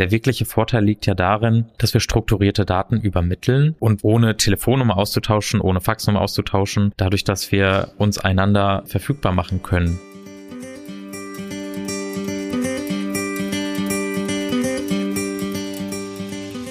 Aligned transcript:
Der 0.00 0.10
wirkliche 0.10 0.44
Vorteil 0.44 0.84
liegt 0.84 1.06
ja 1.06 1.14
darin, 1.14 1.66
dass 1.78 1.94
wir 1.94 2.00
strukturierte 2.00 2.64
Daten 2.64 3.00
übermitteln 3.00 3.76
und 3.78 4.02
ohne 4.02 4.36
Telefonnummer 4.36 4.96
auszutauschen, 4.96 5.60
ohne 5.60 5.80
Faxnummer 5.80 6.20
auszutauschen, 6.20 6.92
dadurch, 6.96 7.22
dass 7.22 7.52
wir 7.52 7.92
uns 7.96 8.18
einander 8.18 8.82
verfügbar 8.86 9.30
machen 9.30 9.62
können. 9.62 10.00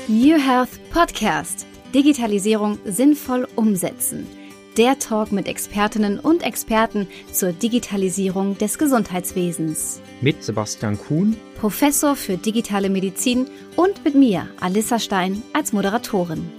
New 0.10 0.38
Health 0.38 0.82
Podcast. 0.92 1.66
Digitalisierung 1.96 2.78
sinnvoll 2.84 3.48
umsetzen. 3.55 4.28
Der 4.78 4.98
Talk 4.98 5.32
mit 5.32 5.48
Expertinnen 5.48 6.20
und 6.20 6.42
Experten 6.42 7.08
zur 7.32 7.52
Digitalisierung 7.54 8.58
des 8.58 8.80
Gesundheitswesens. 8.80 10.02
Mit 10.20 10.44
Sebastian 10.44 10.98
Kuhn 10.98 11.38
Professor 11.60 12.16
für 12.16 12.38
digitale 12.38 12.90
Medizin 12.90 13.46
und 13.76 14.04
mit 14.04 14.16
mir, 14.16 14.48
Alissa 14.59 14.98
Stein, 14.98 15.44
als 15.54 15.73
Moderatorin. 15.73 16.49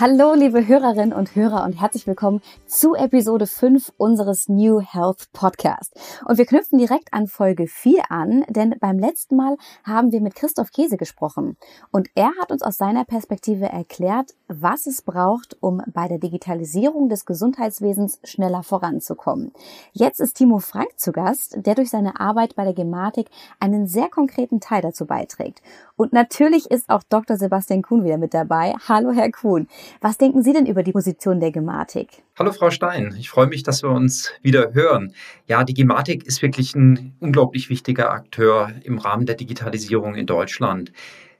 Hallo, 0.00 0.32
liebe 0.32 0.66
Hörerinnen 0.66 1.12
und 1.12 1.36
Hörer 1.36 1.62
und 1.62 1.78
herzlich 1.78 2.06
willkommen 2.06 2.40
zu 2.66 2.94
Episode 2.94 3.46
5 3.46 3.92
unseres 3.98 4.48
New 4.48 4.80
Health 4.80 5.30
Podcast. 5.34 5.94
Und 6.24 6.38
wir 6.38 6.46
knüpfen 6.46 6.78
direkt 6.78 7.12
an 7.12 7.26
Folge 7.26 7.66
4 7.66 8.10
an, 8.10 8.42
denn 8.48 8.76
beim 8.80 8.98
letzten 8.98 9.36
Mal 9.36 9.58
haben 9.84 10.10
wir 10.10 10.22
mit 10.22 10.34
Christoph 10.34 10.70
Käse 10.72 10.96
gesprochen. 10.96 11.58
Und 11.90 12.08
er 12.14 12.30
hat 12.40 12.50
uns 12.50 12.62
aus 12.62 12.78
seiner 12.78 13.04
Perspektive 13.04 13.66
erklärt, 13.66 14.30
was 14.48 14.86
es 14.86 15.02
braucht, 15.02 15.58
um 15.60 15.82
bei 15.92 16.08
der 16.08 16.16
Digitalisierung 16.16 17.10
des 17.10 17.26
Gesundheitswesens 17.26 18.20
schneller 18.24 18.62
voranzukommen. 18.62 19.52
Jetzt 19.92 20.18
ist 20.20 20.38
Timo 20.38 20.60
Frank 20.60 20.98
zu 20.98 21.12
Gast, 21.12 21.58
der 21.66 21.74
durch 21.74 21.90
seine 21.90 22.18
Arbeit 22.18 22.56
bei 22.56 22.64
der 22.64 22.72
Gematik 22.72 23.28
einen 23.58 23.86
sehr 23.86 24.08
konkreten 24.08 24.60
Teil 24.60 24.80
dazu 24.80 25.04
beiträgt. 25.04 25.60
Und 26.00 26.14
natürlich 26.14 26.70
ist 26.70 26.88
auch 26.88 27.02
Dr. 27.10 27.36
Sebastian 27.36 27.82
Kuhn 27.82 28.02
wieder 28.04 28.16
mit 28.16 28.32
dabei. 28.32 28.72
Hallo, 28.88 29.12
Herr 29.12 29.30
Kuhn. 29.30 29.68
Was 30.00 30.16
denken 30.16 30.42
Sie 30.42 30.54
denn 30.54 30.64
über 30.64 30.82
die 30.82 30.92
Position 30.92 31.40
der 31.40 31.52
Gematik? 31.52 32.22
Hallo 32.38 32.52
Frau 32.52 32.70
Stein, 32.70 33.14
ich 33.18 33.28
freue 33.28 33.48
mich, 33.48 33.64
dass 33.64 33.82
wir 33.82 33.90
uns 33.90 34.32
wieder 34.40 34.72
hören. 34.72 35.12
Ja, 35.46 35.62
die 35.62 35.74
Gematik 35.74 36.24
ist 36.24 36.40
wirklich 36.40 36.74
ein 36.74 37.12
unglaublich 37.20 37.68
wichtiger 37.68 38.12
Akteur 38.12 38.72
im 38.82 38.96
Rahmen 38.96 39.26
der 39.26 39.34
Digitalisierung 39.34 40.14
in 40.14 40.24
Deutschland. 40.24 40.90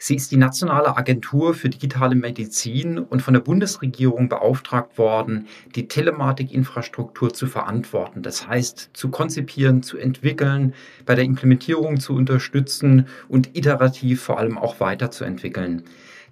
Sie 0.03 0.15
ist 0.15 0.33
die 0.33 0.39
nationale 0.39 0.97
Agentur 0.97 1.53
für 1.53 1.69
digitale 1.69 2.15
Medizin 2.15 2.98
und 2.98 3.20
von 3.20 3.34
der 3.34 3.43
Bundesregierung 3.43 4.31
beauftragt 4.31 4.97
worden, 4.97 5.47
die 5.75 5.89
Telematikinfrastruktur 5.89 7.34
zu 7.34 7.47
verantworten. 7.47 8.23
Das 8.23 8.48
heißt, 8.48 8.93
zu 8.95 9.11
konzipieren, 9.11 9.83
zu 9.83 9.98
entwickeln, 9.98 10.73
bei 11.05 11.15
der 11.17 11.25
Implementierung 11.25 12.01
zu 12.01 12.15
unterstützen 12.15 13.09
und 13.28 13.55
iterativ 13.55 14.23
vor 14.23 14.39
allem 14.39 14.56
auch 14.56 14.81
weiterzuentwickeln. 14.81 15.83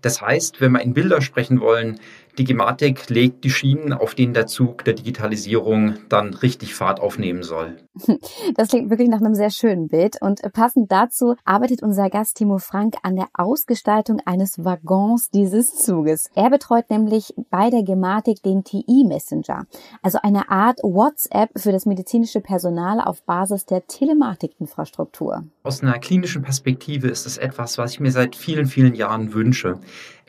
Das 0.00 0.22
heißt, 0.22 0.62
wenn 0.62 0.72
wir 0.72 0.80
in 0.80 0.94
Bilder 0.94 1.20
sprechen 1.20 1.60
wollen, 1.60 2.00
die 2.38 2.44
Gematik 2.44 3.10
legt 3.10 3.44
die 3.44 3.50
Schienen, 3.50 3.92
auf 3.92 4.14
denen 4.14 4.32
der 4.32 4.46
Zug 4.46 4.84
der 4.84 4.94
Digitalisierung 4.94 5.94
dann 6.08 6.34
richtig 6.34 6.74
Fahrt 6.74 7.00
aufnehmen 7.00 7.42
soll. 7.42 7.76
Das 8.54 8.68
klingt 8.68 8.90
wirklich 8.90 9.08
nach 9.08 9.20
einem 9.20 9.34
sehr 9.34 9.50
schönen 9.50 9.88
Bild. 9.88 10.16
Und 10.20 10.40
passend 10.52 10.90
dazu 10.90 11.34
arbeitet 11.44 11.82
unser 11.82 12.10
Gast 12.10 12.36
Timo 12.36 12.58
Frank 12.58 12.96
an 13.02 13.16
der 13.16 13.28
Ausgestaltung 13.34 14.20
eines 14.24 14.64
Waggons 14.64 15.30
dieses 15.30 15.76
Zuges. 15.76 16.30
Er 16.34 16.50
betreut 16.50 16.90
nämlich 16.90 17.34
bei 17.50 17.70
der 17.70 17.82
Gematik 17.82 18.42
den 18.42 18.64
TI-Messenger, 18.64 19.66
also 20.02 20.18
eine 20.22 20.50
Art 20.50 20.78
WhatsApp 20.82 21.50
für 21.56 21.72
das 21.72 21.86
medizinische 21.86 22.40
Personal 22.40 23.00
auf 23.00 23.22
Basis 23.22 23.66
der 23.66 23.86
Telematikinfrastruktur. 23.86 25.44
Aus 25.62 25.82
einer 25.82 25.98
klinischen 25.98 26.42
Perspektive 26.42 27.08
ist 27.08 27.26
es 27.26 27.38
etwas, 27.38 27.78
was 27.78 27.92
ich 27.92 28.00
mir 28.00 28.12
seit 28.12 28.36
vielen, 28.36 28.66
vielen 28.66 28.94
Jahren 28.94 29.34
wünsche. 29.34 29.78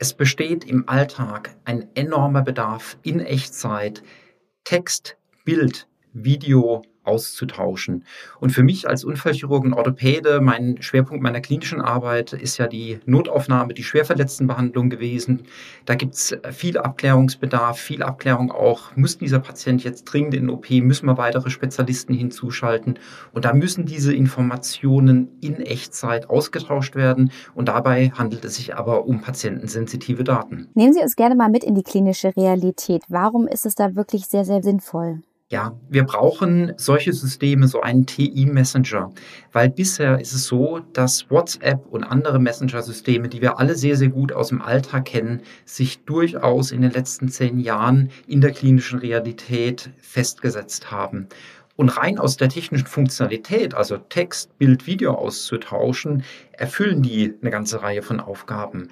Es 0.02 0.14
besteht 0.14 0.64
im 0.64 0.88
Alltag 0.88 1.58
ein 1.66 1.94
enormer 1.94 2.40
Bedarf 2.40 2.96
in 3.02 3.20
Echtzeit, 3.20 4.02
Text, 4.64 5.18
Bild, 5.44 5.88
Video 6.14 6.80
auszutauschen. 7.10 8.04
Und 8.38 8.50
für 8.50 8.62
mich 8.62 8.88
als 8.88 9.04
Unfallchirurgen 9.04 9.74
Orthopäde, 9.74 10.40
mein 10.40 10.80
Schwerpunkt 10.80 11.22
meiner 11.22 11.40
klinischen 11.40 11.80
Arbeit 11.80 12.32
ist 12.32 12.58
ja 12.58 12.68
die 12.68 13.00
Notaufnahme, 13.04 13.74
die 13.74 13.82
Schwerverletztenbehandlung 13.82 14.88
gewesen. 14.88 15.42
Da 15.84 15.96
gibt 15.96 16.14
es 16.14 16.36
viel 16.52 16.78
Abklärungsbedarf, 16.78 17.78
viel 17.78 18.02
Abklärung 18.02 18.52
auch. 18.52 18.96
Muss 18.96 19.18
dieser 19.18 19.40
Patient 19.40 19.82
jetzt 19.82 20.04
dringend 20.04 20.34
in 20.34 20.48
OP? 20.48 20.70
Müssen 20.70 21.06
wir 21.06 21.18
weitere 21.18 21.50
Spezialisten 21.50 22.14
hinzuschalten? 22.14 22.98
Und 23.32 23.44
da 23.44 23.52
müssen 23.52 23.86
diese 23.86 24.14
Informationen 24.14 25.28
in 25.40 25.56
Echtzeit 25.56 26.30
ausgetauscht 26.30 26.94
werden. 26.94 27.32
Und 27.54 27.68
dabei 27.68 28.10
handelt 28.10 28.44
es 28.44 28.54
sich 28.56 28.76
aber 28.76 29.06
um 29.06 29.20
patientensensitive 29.20 30.22
Daten. 30.22 30.68
Nehmen 30.74 30.92
Sie 30.92 31.00
uns 31.00 31.16
gerne 31.16 31.34
mal 31.34 31.50
mit 31.50 31.64
in 31.64 31.74
die 31.74 31.82
klinische 31.82 32.34
Realität. 32.36 33.02
Warum 33.08 33.48
ist 33.48 33.66
es 33.66 33.74
da 33.74 33.96
wirklich 33.96 34.26
sehr, 34.26 34.44
sehr 34.44 34.62
sinnvoll? 34.62 35.22
Ja, 35.52 35.76
wir 35.88 36.04
brauchen 36.04 36.74
solche 36.76 37.12
Systeme, 37.12 37.66
so 37.66 37.80
einen 37.80 38.06
TI-Messenger, 38.06 39.12
weil 39.50 39.68
bisher 39.68 40.20
ist 40.20 40.32
es 40.32 40.44
so, 40.44 40.78
dass 40.92 41.28
WhatsApp 41.28 41.86
und 41.86 42.04
andere 42.04 42.38
Messenger-Systeme, 42.38 43.28
die 43.28 43.40
wir 43.40 43.58
alle 43.58 43.74
sehr, 43.74 43.96
sehr 43.96 44.10
gut 44.10 44.30
aus 44.30 44.50
dem 44.50 44.62
Alltag 44.62 45.06
kennen, 45.06 45.42
sich 45.64 46.04
durchaus 46.04 46.70
in 46.70 46.82
den 46.82 46.92
letzten 46.92 47.28
zehn 47.30 47.58
Jahren 47.58 48.10
in 48.28 48.40
der 48.40 48.52
klinischen 48.52 49.00
Realität 49.00 49.90
festgesetzt 49.98 50.92
haben. 50.92 51.26
Und 51.74 51.96
rein 51.96 52.20
aus 52.20 52.36
der 52.36 52.48
technischen 52.48 52.86
Funktionalität, 52.86 53.74
also 53.74 53.96
Text, 53.96 54.56
Bild, 54.56 54.86
Video 54.86 55.14
auszutauschen, 55.14 56.22
erfüllen 56.52 57.02
die 57.02 57.34
eine 57.42 57.50
ganze 57.50 57.82
Reihe 57.82 58.02
von 58.02 58.20
Aufgaben. 58.20 58.86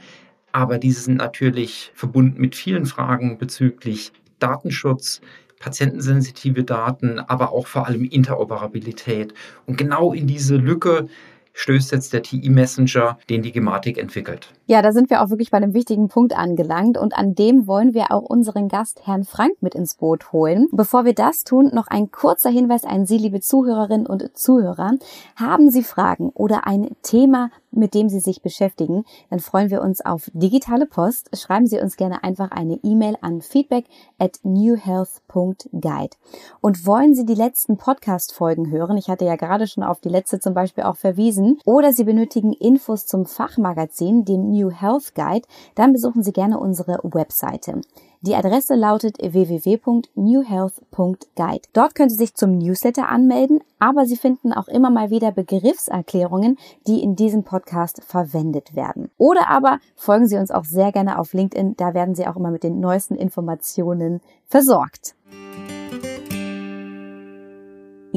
Aber 0.50 0.78
diese 0.78 1.02
sind 1.02 1.18
natürlich 1.18 1.92
verbunden 1.94 2.40
mit 2.40 2.56
vielen 2.56 2.86
Fragen 2.86 3.38
bezüglich 3.38 4.12
Datenschutz, 4.40 5.20
patientensensitive 5.58 6.64
Daten, 6.64 7.18
aber 7.18 7.52
auch 7.52 7.66
vor 7.66 7.86
allem 7.86 8.04
Interoperabilität. 8.04 9.34
Und 9.66 9.76
genau 9.76 10.12
in 10.12 10.26
diese 10.26 10.56
Lücke 10.56 11.08
stößt 11.54 11.92
jetzt 11.92 12.12
der 12.12 12.22
TI-Messenger, 12.22 13.18
den 13.28 13.42
die 13.42 13.52
Gematik 13.52 13.98
entwickelt. 13.98 14.52
Ja, 14.70 14.82
da 14.82 14.92
sind 14.92 15.08
wir 15.08 15.22
auch 15.22 15.30
wirklich 15.30 15.50
bei 15.50 15.56
einem 15.56 15.72
wichtigen 15.72 16.08
Punkt 16.08 16.36
angelangt 16.36 16.98
und 16.98 17.16
an 17.16 17.34
dem 17.34 17.66
wollen 17.66 17.94
wir 17.94 18.12
auch 18.12 18.24
unseren 18.24 18.68
Gast 18.68 19.06
Herrn 19.06 19.24
Frank 19.24 19.54
mit 19.62 19.74
ins 19.74 19.94
Boot 19.94 20.30
holen. 20.30 20.68
Bevor 20.72 21.06
wir 21.06 21.14
das 21.14 21.44
tun, 21.44 21.70
noch 21.72 21.86
ein 21.86 22.10
kurzer 22.10 22.50
Hinweis 22.50 22.84
an 22.84 23.06
Sie, 23.06 23.16
liebe 23.16 23.40
Zuhörerinnen 23.40 24.06
und 24.06 24.36
Zuhörer. 24.36 24.98
Haben 25.36 25.70
Sie 25.70 25.82
Fragen 25.82 26.28
oder 26.34 26.66
ein 26.66 26.94
Thema, 27.02 27.48
mit 27.70 27.94
dem 27.94 28.08
Sie 28.08 28.20
sich 28.20 28.42
beschäftigen, 28.42 29.04
dann 29.30 29.40
freuen 29.40 29.70
wir 29.70 29.82
uns 29.82 30.04
auf 30.04 30.30
digitale 30.32 30.86
Post. 30.86 31.36
Schreiben 31.36 31.66
Sie 31.66 31.80
uns 31.80 31.96
gerne 31.96 32.24
einfach 32.24 32.50
eine 32.50 32.78
E-Mail 32.82 33.16
an 33.20 33.40
feedback 33.40 33.86
at 34.18 34.38
newhealth.guide. 34.42 36.16
Und 36.60 36.86
wollen 36.86 37.14
Sie 37.14 37.24
die 37.24 37.34
letzten 37.34 37.76
Podcast-Folgen 37.76 38.70
hören? 38.70 38.96
Ich 38.96 39.08
hatte 39.08 39.24
ja 39.24 39.36
gerade 39.36 39.66
schon 39.66 39.84
auf 39.84 40.00
die 40.00 40.08
letzte 40.08 40.40
zum 40.40 40.54
Beispiel 40.54 40.84
auch 40.84 40.96
verwiesen. 40.96 41.58
Oder 41.64 41.92
Sie 41.92 42.04
benötigen 42.04 42.52
Infos 42.52 43.06
zum 43.06 43.26
Fachmagazin, 43.26 44.24
dem 44.24 44.50
New 44.50 44.57
Health 44.66 45.14
Guide, 45.14 45.46
dann 45.74 45.92
besuchen 45.92 46.22
Sie 46.22 46.32
gerne 46.32 46.58
unsere 46.58 47.00
Webseite. 47.02 47.80
Die 48.20 48.34
Adresse 48.34 48.74
lautet 48.74 49.18
www.newhealth.guide. 49.18 51.68
Dort 51.72 51.94
können 51.94 52.10
Sie 52.10 52.16
sich 52.16 52.34
zum 52.34 52.58
Newsletter 52.58 53.08
anmelden, 53.08 53.60
aber 53.78 54.06
Sie 54.06 54.16
finden 54.16 54.52
auch 54.52 54.66
immer 54.66 54.90
mal 54.90 55.10
wieder 55.10 55.30
Begriffserklärungen, 55.30 56.58
die 56.88 57.00
in 57.00 57.14
diesem 57.14 57.44
Podcast 57.44 58.02
verwendet 58.04 58.74
werden. 58.74 59.12
Oder 59.18 59.48
aber 59.48 59.78
folgen 59.94 60.26
Sie 60.26 60.36
uns 60.36 60.50
auch 60.50 60.64
sehr 60.64 60.90
gerne 60.90 61.20
auf 61.20 61.32
LinkedIn, 61.32 61.76
da 61.76 61.94
werden 61.94 62.16
Sie 62.16 62.26
auch 62.26 62.34
immer 62.34 62.50
mit 62.50 62.64
den 62.64 62.80
neuesten 62.80 63.14
Informationen 63.14 64.20
versorgt. 64.46 65.14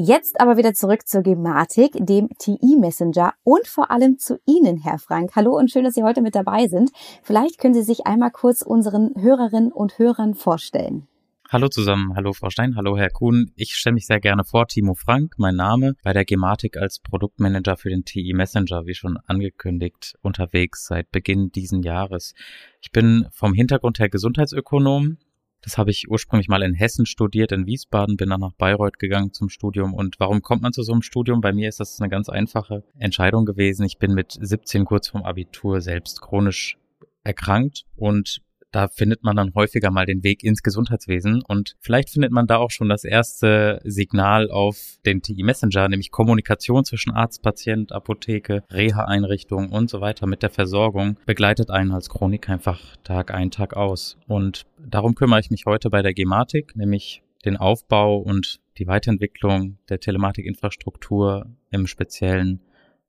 Jetzt 0.04 0.40
aber 0.40 0.56
wieder 0.56 0.74
zurück 0.74 1.06
zur 1.06 1.22
Gematik, 1.22 1.92
dem 1.94 2.28
TI-Messenger 2.36 3.34
und 3.44 3.68
vor 3.68 3.92
allem 3.92 4.18
zu 4.18 4.40
Ihnen, 4.46 4.76
Herr 4.78 4.98
Frank. 4.98 5.36
Hallo 5.36 5.56
und 5.56 5.70
schön, 5.70 5.84
dass 5.84 5.94
Sie 5.94 6.02
heute 6.02 6.22
mit 6.22 6.34
dabei 6.34 6.66
sind. 6.66 6.90
Vielleicht 7.22 7.58
können 7.58 7.74
Sie 7.74 7.84
sich 7.84 8.04
einmal 8.04 8.32
kurz 8.32 8.62
unseren 8.62 9.12
Hörerinnen 9.16 9.70
und 9.70 10.00
Hörern 10.00 10.34
vorstellen. 10.34 11.06
Hallo 11.50 11.68
zusammen, 11.68 12.16
hallo 12.16 12.32
Frau 12.32 12.50
Stein, 12.50 12.74
hallo 12.74 12.98
Herr 12.98 13.10
Kuhn. 13.10 13.52
Ich 13.54 13.76
stelle 13.76 13.94
mich 13.94 14.06
sehr 14.06 14.18
gerne 14.18 14.42
vor, 14.42 14.66
Timo 14.66 14.94
Frank, 14.94 15.34
mein 15.36 15.54
Name, 15.54 15.94
bei 16.02 16.12
der 16.12 16.24
Gematik 16.24 16.78
als 16.78 16.98
Produktmanager 16.98 17.76
für 17.76 17.90
den 17.90 18.04
TI 18.04 18.32
Messenger, 18.32 18.86
wie 18.86 18.94
schon 18.94 19.18
angekündigt, 19.26 20.16
unterwegs 20.20 20.86
seit 20.86 21.12
Beginn 21.12 21.52
diesen 21.52 21.84
Jahres. 21.84 22.34
Ich 22.80 22.90
bin 22.90 23.28
vom 23.30 23.54
Hintergrund 23.54 24.00
her 24.00 24.08
Gesundheitsökonom, 24.08 25.18
das 25.62 25.78
habe 25.78 25.90
ich 25.90 26.10
ursprünglich 26.10 26.48
mal 26.48 26.62
in 26.62 26.74
Hessen 26.74 27.06
studiert, 27.06 27.52
in 27.52 27.66
Wiesbaden, 27.66 28.16
bin 28.16 28.30
dann 28.30 28.40
nach 28.40 28.52
Bayreuth 28.52 28.98
gegangen 28.98 29.32
zum 29.32 29.48
Studium. 29.48 29.94
Und 29.94 30.18
warum 30.18 30.42
kommt 30.42 30.62
man 30.62 30.72
zu 30.72 30.82
so 30.82 30.92
einem 30.92 31.02
Studium? 31.02 31.40
Bei 31.40 31.52
mir 31.52 31.68
ist 31.68 31.80
das 31.80 32.00
eine 32.00 32.10
ganz 32.10 32.28
einfache 32.28 32.82
Entscheidung 32.98 33.46
gewesen. 33.46 33.86
Ich 33.86 33.98
bin 33.98 34.12
mit 34.12 34.36
17 34.38 34.84
kurz 34.84 35.08
vorm 35.08 35.24
Abitur 35.24 35.80
selbst 35.80 36.20
chronisch 36.20 36.76
erkrankt 37.24 37.84
und 37.96 38.42
da 38.72 38.88
findet 38.88 39.22
man 39.22 39.36
dann 39.36 39.54
häufiger 39.54 39.90
mal 39.90 40.06
den 40.06 40.24
Weg 40.24 40.42
ins 40.42 40.62
Gesundheitswesen 40.62 41.42
und 41.46 41.76
vielleicht 41.80 42.10
findet 42.10 42.32
man 42.32 42.46
da 42.46 42.56
auch 42.56 42.70
schon 42.70 42.88
das 42.88 43.04
erste 43.04 43.80
Signal 43.84 44.50
auf 44.50 44.98
den 45.04 45.22
TI 45.22 45.42
Messenger, 45.42 45.88
nämlich 45.88 46.10
Kommunikation 46.10 46.84
zwischen 46.84 47.12
Arzt, 47.12 47.42
Patient, 47.42 47.92
Apotheke, 47.92 48.64
Reha-Einrichtung 48.70 49.68
und 49.68 49.90
so 49.90 50.00
weiter 50.00 50.26
mit 50.26 50.42
der 50.42 50.50
Versorgung 50.50 51.18
begleitet 51.26 51.70
einen 51.70 51.92
als 51.92 52.08
Chronik 52.08 52.48
einfach 52.48 52.80
Tag 53.04 53.32
ein, 53.32 53.50
Tag 53.50 53.74
aus. 53.76 54.16
Und 54.26 54.64
darum 54.78 55.14
kümmere 55.14 55.40
ich 55.40 55.50
mich 55.50 55.66
heute 55.66 55.90
bei 55.90 56.02
der 56.02 56.14
Gematik, 56.14 56.74
nämlich 56.74 57.22
den 57.44 57.56
Aufbau 57.56 58.18
und 58.18 58.60
die 58.78 58.86
Weiterentwicklung 58.86 59.78
der 59.88 60.00
Telematikinfrastruktur 60.00 61.46
im 61.70 61.86
speziellen 61.86 62.60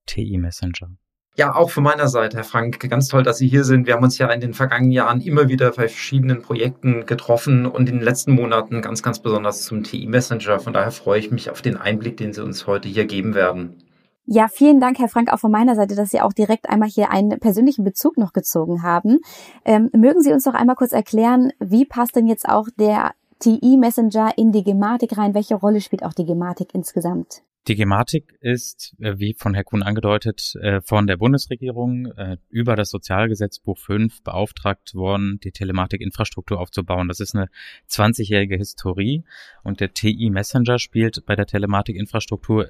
TI 0.05 0.37
Messenger. 0.37 0.97
Ja, 1.35 1.55
auch 1.55 1.71
von 1.71 1.83
meiner 1.83 2.07
Seite, 2.09 2.37
Herr 2.37 2.43
Frank, 2.43 2.79
ganz 2.87 3.07
toll, 3.07 3.23
dass 3.23 3.39
Sie 3.39 3.47
hier 3.47 3.63
sind. 3.63 3.87
Wir 3.87 3.95
haben 3.95 4.03
uns 4.03 4.19
ja 4.19 4.29
in 4.29 4.39
den 4.39 4.53
vergangenen 4.53 4.91
Jahren 4.91 5.19
immer 5.19 5.49
wieder 5.49 5.71
bei 5.71 5.87
verschiedenen 5.87 6.43
Projekten 6.43 7.07
getroffen 7.07 7.65
und 7.65 7.89
in 7.89 7.95
den 7.95 8.03
letzten 8.03 8.33
Monaten 8.33 8.83
ganz, 8.83 9.01
ganz 9.01 9.17
besonders 9.17 9.63
zum 9.63 9.81
TI 9.81 10.05
Messenger. 10.05 10.59
Von 10.59 10.73
daher 10.73 10.91
freue 10.91 11.19
ich 11.19 11.31
mich 11.31 11.49
auf 11.49 11.63
den 11.63 11.75
Einblick, 11.75 12.17
den 12.17 12.33
Sie 12.33 12.43
uns 12.43 12.67
heute 12.67 12.87
hier 12.87 13.05
geben 13.05 13.33
werden. 13.33 13.83
Ja, 14.25 14.47
vielen 14.47 14.79
Dank, 14.79 14.99
Herr 14.99 15.09
Frank, 15.09 15.33
auch 15.33 15.39
von 15.39 15.51
meiner 15.51 15.75
Seite, 15.75 15.95
dass 15.95 16.11
Sie 16.11 16.21
auch 16.21 16.33
direkt 16.33 16.69
einmal 16.69 16.87
hier 16.87 17.09
einen 17.09 17.39
persönlichen 17.39 17.83
Bezug 17.83 18.15
noch 18.17 18.31
gezogen 18.31 18.83
haben. 18.83 19.17
Ähm, 19.65 19.89
mögen 19.91 20.21
Sie 20.21 20.33
uns 20.33 20.43
doch 20.43 20.53
einmal 20.53 20.75
kurz 20.75 20.93
erklären, 20.93 21.51
wie 21.59 21.85
passt 21.85 22.15
denn 22.15 22.27
jetzt 22.27 22.47
auch 22.47 22.67
der 22.77 23.13
TI 23.39 23.75
Messenger 23.77 24.37
in 24.37 24.51
die 24.51 24.63
Gematik 24.63 25.17
rein? 25.17 25.33
Welche 25.33 25.55
Rolle 25.55 25.81
spielt 25.81 26.05
auch 26.05 26.13
die 26.13 26.25
Gematik 26.25 26.69
insgesamt? 26.73 27.41
Die 27.69 27.75
Gematik 27.75 28.37
ist, 28.41 28.93
äh, 28.99 29.19
wie 29.19 29.33
von 29.33 29.53
Herr 29.53 29.63
Kuhn 29.63 29.83
angedeutet, 29.83 30.53
äh, 30.61 30.81
von 30.81 31.07
der 31.07 31.15
Bundesregierung 31.15 32.07
äh, 32.07 32.35
über 32.49 32.75
das 32.75 32.89
Sozialgesetzbuch 32.89 33.77
5 33.77 34.21
beauftragt 34.21 34.93
worden, 34.95 35.39
die 35.41 35.51
Telematikinfrastruktur 35.51 36.59
aufzubauen. 36.59 37.07
Das 37.07 37.21
ist 37.21 37.35
eine 37.35 37.47
20-jährige 37.89 38.57
Historie 38.57 39.23
und 39.63 39.79
der 39.79 39.93
TI 39.93 40.29
Messenger 40.29 40.77
spielt 40.77 41.25
bei 41.25 41.37
der 41.37 41.45
Telematikinfrastruktur 41.45 42.69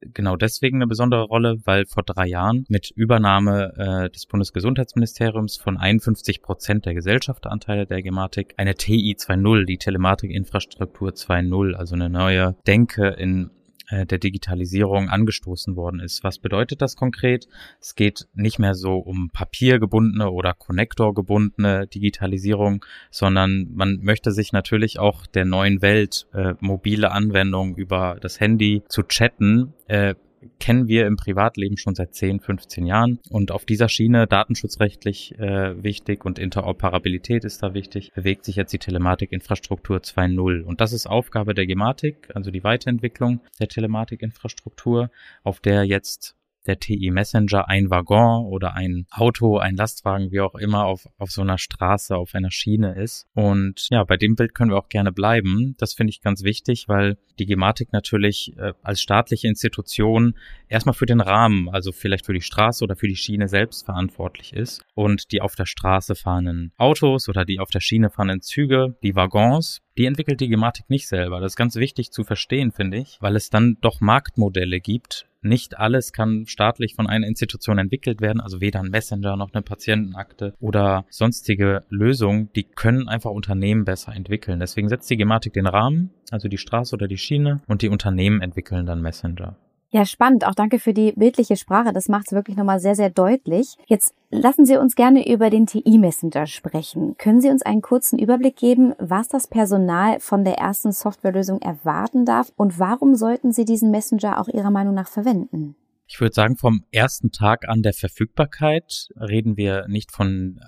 genau 0.00 0.34
deswegen 0.34 0.78
eine 0.78 0.88
besondere 0.88 1.22
Rolle, 1.22 1.60
weil 1.64 1.86
vor 1.86 2.02
drei 2.02 2.26
Jahren 2.26 2.64
mit 2.68 2.90
Übernahme 2.90 4.10
des 4.12 4.26
Bundesgesundheitsministeriums 4.26 5.58
von 5.58 5.76
51 5.76 6.42
Prozent 6.42 6.86
der 6.86 6.94
Gesellschaftsanteile 6.94 7.86
der 7.86 8.02
Gematik 8.02 8.54
eine 8.56 8.74
TI 8.74 9.14
2.0, 9.16 9.64
die 9.64 9.78
Telematikinfrastruktur 9.78 11.10
2.0, 11.10 11.74
also 11.74 11.94
eine 11.94 12.10
neue 12.10 12.56
Denke 12.66 13.10
in 13.10 13.52
der 13.92 14.18
Digitalisierung 14.18 15.08
angestoßen 15.08 15.76
worden 15.76 16.00
ist. 16.00 16.24
Was 16.24 16.38
bedeutet 16.38 16.80
das 16.80 16.96
konkret? 16.96 17.46
Es 17.80 17.94
geht 17.94 18.26
nicht 18.34 18.58
mehr 18.58 18.74
so 18.74 18.96
um 18.96 19.30
papiergebundene 19.30 20.30
oder 20.30 20.54
konnektorgebundene 20.54 21.86
Digitalisierung, 21.86 22.84
sondern 23.10 23.68
man 23.74 23.98
möchte 24.02 24.32
sich 24.32 24.52
natürlich 24.52 24.98
auch 24.98 25.26
der 25.26 25.44
neuen 25.44 25.82
Welt, 25.82 26.26
äh, 26.32 26.54
mobile 26.60 27.10
Anwendungen 27.10 27.74
über 27.74 28.16
das 28.20 28.40
Handy 28.40 28.82
zu 28.88 29.02
chatten, 29.02 29.74
äh, 29.88 30.14
kennen 30.58 30.88
wir 30.88 31.06
im 31.06 31.16
Privatleben 31.16 31.76
schon 31.76 31.94
seit 31.94 32.14
10, 32.14 32.40
15 32.40 32.86
Jahren. 32.86 33.18
Und 33.30 33.50
auf 33.50 33.64
dieser 33.64 33.88
Schiene, 33.88 34.26
datenschutzrechtlich 34.26 35.38
äh, 35.38 35.82
wichtig 35.82 36.24
und 36.24 36.38
Interoperabilität 36.38 37.44
ist 37.44 37.62
da 37.62 37.74
wichtig, 37.74 38.12
bewegt 38.14 38.44
sich 38.44 38.56
jetzt 38.56 38.72
die 38.72 38.78
Telematikinfrastruktur 38.78 39.98
2.0. 39.98 40.62
Und 40.62 40.80
das 40.80 40.92
ist 40.92 41.06
Aufgabe 41.06 41.54
der 41.54 41.66
Gematik, 41.66 42.30
also 42.34 42.50
die 42.50 42.64
Weiterentwicklung 42.64 43.40
der 43.60 43.68
Telematikinfrastruktur, 43.68 45.10
auf 45.42 45.60
der 45.60 45.84
jetzt 45.84 46.36
der 46.66 46.78
TI 46.78 47.10
Messenger 47.10 47.68
ein 47.68 47.90
Waggon 47.90 48.46
oder 48.46 48.74
ein 48.74 49.06
Auto, 49.10 49.58
ein 49.58 49.76
Lastwagen, 49.76 50.30
wie 50.30 50.40
auch 50.40 50.54
immer, 50.54 50.84
auf, 50.84 51.08
auf 51.18 51.30
so 51.30 51.42
einer 51.42 51.58
Straße, 51.58 52.16
auf 52.16 52.34
einer 52.34 52.50
Schiene 52.50 52.94
ist. 52.94 53.26
Und 53.34 53.88
ja, 53.90 54.04
bei 54.04 54.16
dem 54.16 54.36
Bild 54.36 54.54
können 54.54 54.70
wir 54.70 54.78
auch 54.78 54.88
gerne 54.88 55.12
bleiben. 55.12 55.74
Das 55.78 55.94
finde 55.94 56.10
ich 56.10 56.20
ganz 56.20 56.42
wichtig, 56.42 56.88
weil 56.88 57.18
die 57.38 57.46
Gematik 57.46 57.92
natürlich 57.92 58.56
äh, 58.56 58.72
als 58.82 59.00
staatliche 59.00 59.48
Institution 59.48 60.34
erstmal 60.68 60.94
für 60.94 61.06
den 61.06 61.20
Rahmen, 61.20 61.68
also 61.68 61.92
vielleicht 61.92 62.26
für 62.26 62.34
die 62.34 62.40
Straße 62.40 62.84
oder 62.84 62.96
für 62.96 63.08
die 63.08 63.16
Schiene 63.16 63.48
selbst 63.48 63.84
verantwortlich 63.84 64.52
ist. 64.52 64.82
Und 64.94 65.32
die 65.32 65.40
auf 65.40 65.54
der 65.54 65.66
Straße 65.66 66.14
fahrenden 66.14 66.72
Autos 66.76 67.28
oder 67.28 67.44
die 67.44 67.58
auf 67.58 67.70
der 67.70 67.80
Schiene 67.80 68.10
fahrenden 68.10 68.40
Züge, 68.40 68.96
die 69.02 69.14
Waggons, 69.14 69.80
die 69.98 70.06
entwickelt 70.06 70.40
die 70.40 70.48
Gematik 70.48 70.88
nicht 70.88 71.08
selber. 71.08 71.40
Das 71.40 71.52
ist 71.52 71.56
ganz 71.56 71.76
wichtig 71.76 72.10
zu 72.12 72.24
verstehen, 72.24 72.72
finde 72.72 72.98
ich, 72.98 73.18
weil 73.20 73.36
es 73.36 73.50
dann 73.50 73.76
doch 73.80 74.00
Marktmodelle 74.00 74.80
gibt. 74.80 75.26
Nicht 75.44 75.78
alles 75.78 76.12
kann 76.12 76.46
staatlich 76.46 76.94
von 76.94 77.08
einer 77.08 77.26
Institution 77.26 77.78
entwickelt 77.78 78.20
werden, 78.20 78.40
also 78.40 78.60
weder 78.60 78.78
ein 78.78 78.90
Messenger 78.90 79.36
noch 79.36 79.52
eine 79.52 79.62
Patientenakte 79.62 80.54
oder 80.60 81.04
sonstige 81.10 81.80
Lösungen, 81.88 82.50
die 82.54 82.62
können 82.62 83.08
einfach 83.08 83.30
Unternehmen 83.30 83.84
besser 83.84 84.14
entwickeln. 84.14 84.60
Deswegen 84.60 84.88
setzt 84.88 85.10
die 85.10 85.16
Gematik 85.16 85.52
den 85.52 85.66
Rahmen, 85.66 86.10
also 86.30 86.46
die 86.46 86.58
Straße 86.58 86.94
oder 86.94 87.08
die 87.08 87.18
Schiene, 87.18 87.60
und 87.66 87.82
die 87.82 87.88
Unternehmen 87.88 88.40
entwickeln 88.40 88.86
dann 88.86 89.02
Messenger. 89.02 89.56
Ja, 89.94 90.06
spannend. 90.06 90.46
Auch 90.46 90.54
danke 90.54 90.78
für 90.78 90.94
die 90.94 91.12
bildliche 91.12 91.54
Sprache. 91.54 91.92
Das 91.92 92.08
macht 92.08 92.28
es 92.28 92.32
wirklich 92.32 92.56
nochmal 92.56 92.80
sehr, 92.80 92.94
sehr 92.94 93.10
deutlich. 93.10 93.76
Jetzt 93.86 94.14
lassen 94.30 94.64
Sie 94.64 94.78
uns 94.78 94.96
gerne 94.96 95.30
über 95.30 95.50
den 95.50 95.66
TI-Messenger 95.66 96.46
sprechen. 96.46 97.14
Können 97.18 97.42
Sie 97.42 97.50
uns 97.50 97.60
einen 97.60 97.82
kurzen 97.82 98.18
Überblick 98.18 98.56
geben, 98.56 98.94
was 98.98 99.28
das 99.28 99.48
Personal 99.48 100.18
von 100.18 100.44
der 100.44 100.54
ersten 100.54 100.92
Softwarelösung 100.92 101.60
erwarten 101.60 102.24
darf 102.24 102.50
und 102.56 102.78
warum 102.78 103.14
sollten 103.14 103.52
Sie 103.52 103.66
diesen 103.66 103.90
Messenger 103.90 104.40
auch 104.40 104.48
Ihrer 104.48 104.70
Meinung 104.70 104.94
nach 104.94 105.08
verwenden? 105.08 105.76
Ich 106.06 106.20
würde 106.20 106.34
sagen, 106.34 106.56
vom 106.56 106.84
ersten 106.90 107.30
Tag 107.30 107.68
an 107.68 107.82
der 107.82 107.92
Verfügbarkeit 107.92 109.08
reden 109.16 109.58
wir 109.58 109.88
nicht 109.88 110.10
von, 110.10 110.58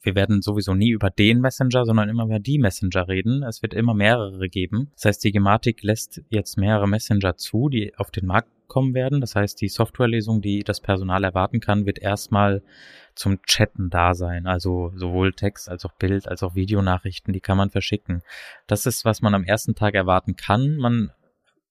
wir 0.00 0.14
werden 0.16 0.42
sowieso 0.42 0.74
nie 0.74 0.90
über 0.90 1.10
den 1.10 1.40
Messenger, 1.40 1.84
sondern 1.84 2.08
immer 2.08 2.24
über 2.24 2.40
die 2.40 2.58
Messenger 2.58 3.08
reden. 3.08 3.42
Es 3.42 3.62
wird 3.62 3.74
immer 3.74 3.94
mehrere 3.94 4.48
geben. 4.48 4.90
Das 4.94 5.04
heißt, 5.06 5.24
die 5.24 5.32
Gematik 5.32 5.82
lässt 5.82 6.22
jetzt 6.28 6.56
mehrere 6.56 6.88
Messenger 6.88 7.36
zu, 7.36 7.68
die 7.68 7.96
auf 7.96 8.10
den 8.10 8.26
Markt 8.26 8.55
kommen 8.68 8.94
werden. 8.94 9.20
Das 9.20 9.34
heißt, 9.34 9.60
die 9.60 9.68
Softwarelesung, 9.68 10.40
die 10.40 10.64
das 10.64 10.80
Personal 10.80 11.24
erwarten 11.24 11.60
kann, 11.60 11.86
wird 11.86 11.98
erstmal 11.98 12.62
zum 13.14 13.40
Chatten 13.42 13.90
da 13.90 14.14
sein. 14.14 14.46
Also 14.46 14.92
sowohl 14.94 15.32
Text 15.32 15.68
als 15.68 15.84
auch 15.84 15.92
Bild 15.92 16.28
als 16.28 16.42
auch 16.42 16.54
Videonachrichten, 16.54 17.32
die 17.32 17.40
kann 17.40 17.56
man 17.56 17.70
verschicken. 17.70 18.22
Das 18.66 18.86
ist, 18.86 19.04
was 19.04 19.22
man 19.22 19.34
am 19.34 19.44
ersten 19.44 19.74
Tag 19.74 19.94
erwarten 19.94 20.36
kann. 20.36 20.76
Man 20.76 21.10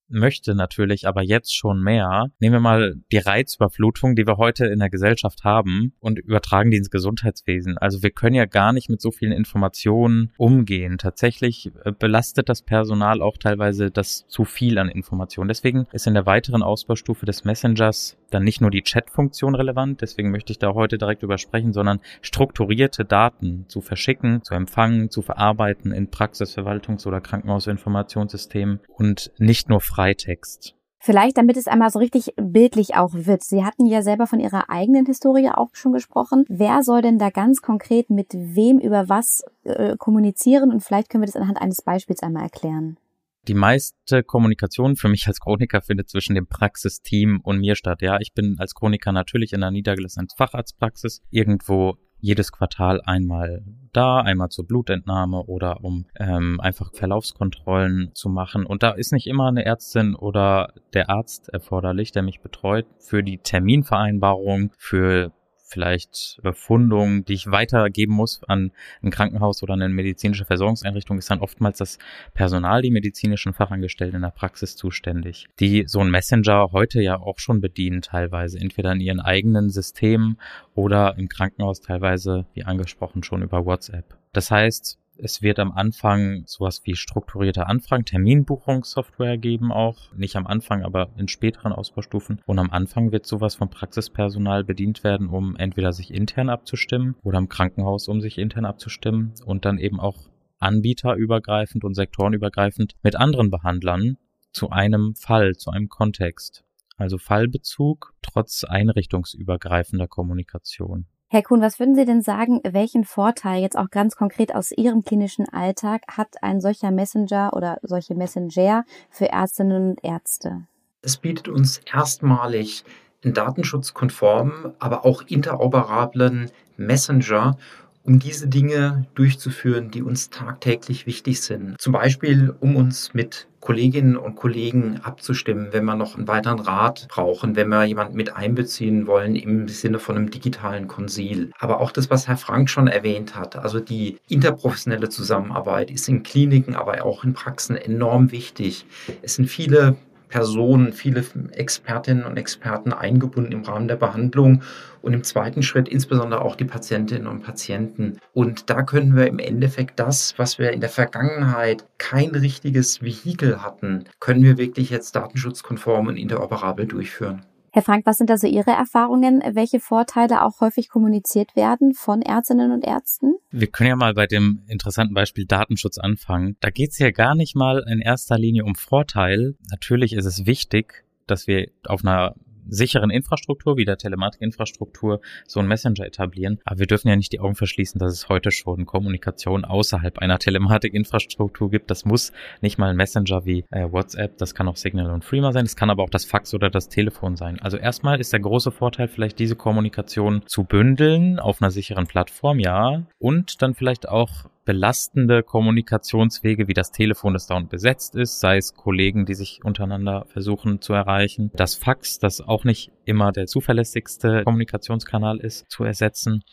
möchte 0.07 0.55
natürlich 0.55 1.07
aber 1.07 1.21
jetzt 1.23 1.55
schon 1.55 1.81
mehr. 1.81 2.27
Nehmen 2.39 2.53
wir 2.53 2.59
mal 2.59 2.95
die 3.11 3.17
Reizüberflutung, 3.17 4.15
die 4.15 4.27
wir 4.27 4.37
heute 4.37 4.65
in 4.65 4.79
der 4.79 4.89
Gesellschaft 4.89 5.43
haben 5.43 5.93
und 5.99 6.19
übertragen 6.19 6.71
die 6.71 6.77
ins 6.77 6.89
Gesundheitswesen. 6.89 7.77
Also 7.77 8.03
wir 8.03 8.11
können 8.11 8.35
ja 8.35 8.45
gar 8.45 8.73
nicht 8.73 8.89
mit 8.89 9.01
so 9.01 9.11
vielen 9.11 9.31
Informationen 9.31 10.31
umgehen. 10.37 10.97
Tatsächlich 10.97 11.71
äh, 11.83 11.91
belastet 11.91 12.49
das 12.49 12.61
Personal 12.61 13.21
auch 13.21 13.37
teilweise 13.37 13.91
das 13.91 14.25
zu 14.27 14.45
viel 14.45 14.77
an 14.77 14.89
Informationen. 14.89 15.47
Deswegen 15.47 15.87
ist 15.91 16.07
in 16.07 16.13
der 16.13 16.25
weiteren 16.25 16.63
Ausbaustufe 16.63 17.25
des 17.25 17.43
Messengers 17.43 18.17
dann 18.35 18.43
nicht 18.43 18.61
nur 18.61 18.69
die 18.69 18.83
Chat-Funktion 18.83 19.55
relevant, 19.55 20.01
deswegen 20.01 20.29
möchte 20.29 20.51
ich 20.51 20.59
da 20.59 20.73
heute 20.73 20.97
direkt 20.97 21.23
drüber 21.23 21.37
sprechen, 21.37 21.73
sondern 21.73 22.01
strukturierte 22.21 23.05
Daten 23.05 23.65
zu 23.67 23.81
verschicken, 23.81 24.43
zu 24.43 24.53
empfangen, 24.53 25.09
zu 25.09 25.21
verarbeiten 25.21 25.91
in 25.91 26.09
Praxisverwaltungs- 26.09 27.07
oder 27.07 27.21
Krankenhausinformationssystemen 27.21 28.81
und 28.97 29.31
nicht 29.37 29.69
nur 29.69 29.81
Freitext. 29.81 30.75
Vielleicht, 31.05 31.37
damit 31.37 31.55
es 31.55 31.67
einmal 31.67 31.91
so 31.91 31.99
richtig 31.99 32.33
bildlich 32.35 32.95
auch 32.95 33.11
wird. 33.13 33.43
Sie 33.43 33.63
hatten 33.63 33.85
ja 33.85 34.01
selber 34.01 34.25
von 34.25 34.39
Ihrer 34.39 34.71
eigenen 34.71 35.05
Historie 35.05 35.49
auch 35.53 35.69
schon 35.73 35.93
gesprochen. 35.93 36.45
Wer 36.47 36.81
soll 36.81 37.03
denn 37.03 37.19
da 37.19 37.29
ganz 37.29 37.61
konkret 37.61 38.09
mit 38.09 38.33
wem 38.33 38.79
über 38.79 39.07
was 39.07 39.43
äh, 39.65 39.95
kommunizieren? 39.97 40.71
Und 40.71 40.83
vielleicht 40.83 41.11
können 41.11 41.21
wir 41.21 41.27
das 41.27 41.35
anhand 41.35 41.61
eines 41.61 41.83
Beispiels 41.83 42.23
einmal 42.23 42.43
erklären. 42.43 42.97
Die 43.47 43.53
meiste 43.53 44.23
Kommunikation 44.23 44.95
für 44.95 45.07
mich 45.07 45.27
als 45.27 45.39
Chroniker 45.39 45.81
findet 45.81 46.09
zwischen 46.09 46.35
dem 46.35 46.47
Praxisteam 46.47 47.41
und 47.43 47.59
mir 47.59 47.75
statt. 47.75 48.01
Ja, 48.01 48.17
ich 48.19 48.33
bin 48.33 48.55
als 48.59 48.73
Chroniker 48.73 49.11
natürlich 49.11 49.53
in 49.53 49.61
einer 49.61 49.71
niedergelassenen 49.71 50.29
Facharztpraxis 50.35 51.21
irgendwo 51.29 51.97
jedes 52.19 52.51
Quartal 52.51 53.01
einmal 53.05 53.63
da, 53.93 54.19
einmal 54.19 54.49
zur 54.49 54.65
Blutentnahme 54.65 55.43
oder 55.43 55.83
um 55.83 56.07
ähm, 56.19 56.59
einfach 56.59 56.91
Verlaufskontrollen 56.93 58.11
zu 58.15 58.29
machen. 58.29 58.65
Und 58.65 58.81
da 58.81 58.91
ist 58.91 59.13
nicht 59.13 59.27
immer 59.27 59.47
eine 59.47 59.63
Ärztin 59.63 60.15
oder 60.15 60.73
der 60.93 61.09
Arzt 61.09 61.49
erforderlich, 61.49 62.11
der 62.11 62.23
mich 62.23 62.41
betreut 62.41 62.87
für 62.97 63.21
die 63.21 63.37
Terminvereinbarung, 63.37 64.71
für 64.77 65.33
vielleicht 65.65 66.39
Befundungen, 66.43 67.25
die 67.25 67.33
ich 67.33 67.51
weitergeben 67.51 68.13
muss 68.13 68.41
an 68.47 68.71
ein 69.01 69.09
Krankenhaus 69.11 69.63
oder 69.63 69.73
eine 69.73 69.89
medizinische 69.89 70.45
Versorgungseinrichtung, 70.45 71.17
ist 71.17 71.29
dann 71.29 71.39
oftmals 71.39 71.79
das 71.79 71.97
Personal, 72.33 72.81
die 72.81 72.91
medizinischen 72.91 73.53
Fachangestellten 73.53 74.15
in 74.15 74.21
der 74.21 74.29
Praxis 74.29 74.75
zuständig, 74.75 75.47
die 75.59 75.85
so 75.87 75.99
ein 75.99 76.11
Messenger 76.11 76.71
heute 76.71 77.01
ja 77.01 77.19
auch 77.19 77.39
schon 77.39 77.61
bedienen 77.61 78.01
teilweise, 78.01 78.59
entweder 78.59 78.91
in 78.91 79.01
ihren 79.01 79.19
eigenen 79.19 79.69
Systemen 79.69 80.37
oder 80.75 81.17
im 81.17 81.29
Krankenhaus 81.29 81.81
teilweise, 81.81 82.45
wie 82.53 82.63
angesprochen, 82.63 83.23
schon 83.23 83.41
über 83.41 83.65
WhatsApp. 83.65 84.15
Das 84.33 84.51
heißt, 84.51 84.99
Es 85.17 85.41
wird 85.41 85.59
am 85.59 85.71
Anfang 85.71 86.43
sowas 86.45 86.81
wie 86.83 86.95
strukturierte 86.95 87.67
Anfragen, 87.67 88.03
Terminbuchungssoftware 88.03 89.37
geben 89.37 89.71
auch. 89.71 90.13
Nicht 90.13 90.35
am 90.35 90.45
Anfang, 90.45 90.83
aber 90.83 91.09
in 91.17 91.29
späteren 91.29 91.71
Ausbaustufen. 91.71 92.41
Und 92.45 92.59
am 92.59 92.69
Anfang 92.69 93.11
wird 93.13 93.25
sowas 93.25 93.55
vom 93.55 93.69
Praxispersonal 93.69 94.65
bedient 94.65 95.03
werden, 95.05 95.29
um 95.29 95.55
entweder 95.55 95.93
sich 95.93 96.13
intern 96.13 96.49
abzustimmen 96.49 97.15
oder 97.23 97.37
im 97.37 97.47
Krankenhaus, 97.47 98.09
um 98.09 98.19
sich 98.19 98.37
intern 98.37 98.65
abzustimmen 98.65 99.33
und 99.45 99.63
dann 99.63 99.77
eben 99.77 100.01
auch 100.01 100.27
anbieterübergreifend 100.59 101.83
und 101.83 101.93
sektorenübergreifend 101.93 102.95
mit 103.01 103.15
anderen 103.15 103.49
Behandlern 103.49 104.17
zu 104.51 104.69
einem 104.69 105.15
Fall, 105.15 105.55
zu 105.55 105.71
einem 105.71 105.87
Kontext. 105.87 106.63
Also 106.97 107.17
Fallbezug 107.17 108.13
trotz 108.21 108.63
einrichtungsübergreifender 108.63 110.07
Kommunikation. 110.07 111.07
Herr 111.27 111.41
Kuhn, 111.41 111.59
was 111.59 111.79
würden 111.79 111.95
Sie 111.95 112.05
denn 112.05 112.21
sagen, 112.21 112.61
welchen 112.63 113.03
Vorteil 113.03 113.59
jetzt 113.59 113.77
auch 113.77 113.89
ganz 113.89 114.15
konkret 114.15 114.53
aus 114.53 114.71
Ihrem 114.71 115.03
klinischen 115.03 115.49
Alltag 115.49 116.03
hat 116.07 116.43
ein 116.43 116.61
solcher 116.61 116.91
Messenger 116.91 117.51
oder 117.53 117.79
solche 117.81 118.13
Messenger 118.13 118.85
für 119.09 119.29
Ärztinnen 119.29 119.89
und 119.89 120.03
Ärzte? 120.03 120.67
Es 121.01 121.17
bietet 121.17 121.47
uns 121.47 121.79
erstmalig 121.91 122.83
einen 123.23 123.33
datenschutzkonformen, 123.33 124.73
aber 124.77 125.03
auch 125.03 125.23
interoperablen 125.23 126.51
Messenger, 126.77 127.57
um 128.05 128.19
diese 128.19 128.47
Dinge 128.47 129.05
durchzuführen, 129.15 129.91
die 129.91 130.03
uns 130.03 130.29
tagtäglich 130.29 131.05
wichtig 131.05 131.41
sind. 131.41 131.79
Zum 131.81 131.93
Beispiel, 131.93 132.53
um 132.59 132.75
uns 132.75 133.13
mit 133.13 133.47
Kolleginnen 133.59 134.15
und 134.15 134.35
Kollegen 134.35 134.99
abzustimmen, 135.01 135.69
wenn 135.71 135.85
wir 135.85 135.95
noch 135.95 136.15
einen 136.15 136.27
weiteren 136.27 136.59
Rat 136.59 137.07
brauchen, 137.09 137.55
wenn 137.55 137.69
wir 137.69 137.83
jemanden 137.83 138.15
mit 138.15 138.35
einbeziehen 138.35 139.07
wollen 139.07 139.35
im 139.35 139.67
Sinne 139.67 139.97
von 139.97 140.15
einem 140.15 140.29
digitalen 140.29 140.87
Konsil. 140.87 141.49
Aber 141.57 141.81
auch 141.81 141.91
das, 141.91 142.11
was 142.11 142.27
Herr 142.27 142.37
Frank 142.37 142.69
schon 142.69 142.87
erwähnt 142.87 143.35
hat, 143.35 143.55
also 143.55 143.79
die 143.79 144.19
interprofessionelle 144.29 145.09
Zusammenarbeit 145.09 145.89
ist 145.89 146.07
in 146.07 146.21
Kliniken, 146.21 146.75
aber 146.75 147.03
auch 147.03 147.23
in 147.23 147.33
Praxen 147.33 147.75
enorm 147.75 148.31
wichtig. 148.31 148.85
Es 149.23 149.33
sind 149.33 149.47
viele 149.47 149.95
Personen, 150.35 150.91
viele 150.91 151.23
Expertinnen 151.53 152.25
und 152.25 152.35
Experten 152.35 152.91
eingebunden 152.91 153.53
im 153.53 153.63
Rahmen 153.63 153.87
der 153.87 153.95
Behandlung 153.95 154.63
und 155.01 155.13
im 155.13 155.23
zweiten 155.23 155.63
Schritt 155.63 155.87
insbesondere 155.87 156.41
auch 156.41 156.57
die 156.57 156.65
Patientinnen 156.65 157.25
und 157.25 157.41
Patienten. 157.41 158.17
Und 158.33 158.69
da 158.69 158.83
können 158.83 159.15
wir 159.15 159.27
im 159.27 159.39
Endeffekt 159.39 159.97
das, 159.97 160.33
was 160.35 160.59
wir 160.59 160.73
in 160.73 160.81
der 160.81 160.89
Vergangenheit 160.89 161.85
kein 161.99 162.31
richtiges 162.31 163.01
Vehikel 163.01 163.63
hatten, 163.63 164.03
können 164.19 164.43
wir 164.43 164.57
wirklich 164.57 164.89
jetzt 164.89 165.15
datenschutzkonform 165.15 166.07
und 166.07 166.17
interoperabel 166.17 166.85
durchführen. 166.85 167.45
Herr 167.75 167.81
Frank, 167.81 168.05
was 168.05 168.19
sind 168.19 168.31
also 168.31 168.47
Ihre 168.47 168.71
Erfahrungen, 168.71 169.43
welche 169.51 169.81
Vorteile 169.81 170.43
auch 170.43 170.61
häufig 170.61 170.87
kommuniziert 170.87 171.57
werden 171.57 171.93
von 171.93 172.21
Ärztinnen 172.21 172.71
und 172.71 172.85
Ärzten? 172.85 173.35
Wir 173.51 173.67
können 173.67 173.89
ja 173.89 173.95
mal 173.97 174.13
bei 174.13 174.27
dem 174.27 174.61
interessanten 174.67 175.13
Beispiel 175.13 175.45
Datenschutz 175.45 175.97
anfangen. 175.97 176.55
Da 176.61 176.69
geht 176.69 176.91
es 176.91 176.99
ja 176.99 177.11
gar 177.11 177.35
nicht 177.35 177.53
mal 177.53 177.83
in 177.91 177.99
erster 177.99 178.37
Linie 178.37 178.63
um 178.63 178.75
Vorteil. 178.75 179.55
Natürlich 179.71 180.13
ist 180.13 180.23
es 180.23 180.45
wichtig, 180.45 181.03
dass 181.27 181.47
wir 181.47 181.67
auf 181.85 182.05
einer 182.05 182.35
sicheren 182.67 183.09
Infrastruktur, 183.09 183.77
wie 183.77 183.85
der 183.85 183.97
Telematikinfrastruktur, 183.97 185.21
so 185.47 185.59
einen 185.59 185.69
Messenger 185.69 186.05
etablieren. 186.05 186.59
Aber 186.65 186.79
wir 186.79 186.87
dürfen 186.87 187.07
ja 187.07 187.15
nicht 187.15 187.31
die 187.31 187.39
Augen 187.39 187.55
verschließen, 187.55 187.99
dass 187.99 188.13
es 188.13 188.29
heute 188.29 188.51
schon 188.51 188.85
Kommunikation 188.85 189.65
außerhalb 189.65 190.19
einer 190.19 190.39
Telematikinfrastruktur 190.39 191.69
gibt. 191.69 191.91
Das 191.91 192.05
muss 192.05 192.31
nicht 192.61 192.77
mal 192.77 192.89
ein 192.89 192.95
Messenger 192.95 193.45
wie 193.45 193.65
äh, 193.71 193.91
WhatsApp, 193.91 194.37
das 194.37 194.55
kann 194.55 194.67
auch 194.67 194.77
Signal 194.77 195.11
und 195.11 195.23
Freema 195.23 195.51
sein, 195.51 195.65
es 195.65 195.75
kann 195.75 195.89
aber 195.89 196.03
auch 196.03 196.09
das 196.09 196.25
Fax 196.25 196.53
oder 196.53 196.69
das 196.69 196.89
Telefon 196.89 197.35
sein. 197.35 197.59
Also 197.59 197.77
erstmal 197.77 198.19
ist 198.19 198.33
der 198.33 198.39
große 198.39 198.71
Vorteil 198.71 199.07
vielleicht 199.07 199.39
diese 199.39 199.55
Kommunikation 199.55 200.43
zu 200.45 200.63
bündeln 200.63 201.39
auf 201.39 201.61
einer 201.61 201.71
sicheren 201.71 202.07
Plattform, 202.07 202.59
ja, 202.59 203.03
und 203.19 203.61
dann 203.61 203.73
vielleicht 203.73 204.07
auch 204.07 204.49
belastende 204.65 205.43
Kommunikationswege 205.43 206.67
wie 206.67 206.73
das 206.73 206.91
Telefon, 206.91 207.33
das 207.33 207.47
dauernd 207.47 207.69
besetzt 207.69 208.15
ist, 208.15 208.39
sei 208.39 208.57
es 208.57 208.73
Kollegen, 208.73 209.25
die 209.25 209.35
sich 209.35 209.63
untereinander 209.63 210.25
versuchen 210.27 210.81
zu 210.81 210.93
erreichen, 210.93 211.51
das 211.53 211.75
Fax, 211.75 212.19
das 212.19 212.41
auch 212.41 212.63
nicht 212.63 212.91
immer 213.05 213.31
der 213.31 213.45
zuverlässigste 213.45 214.43
Kommunikationskanal 214.43 215.37
ist, 215.37 215.69
zu 215.69 215.83
ersetzen 215.83 216.43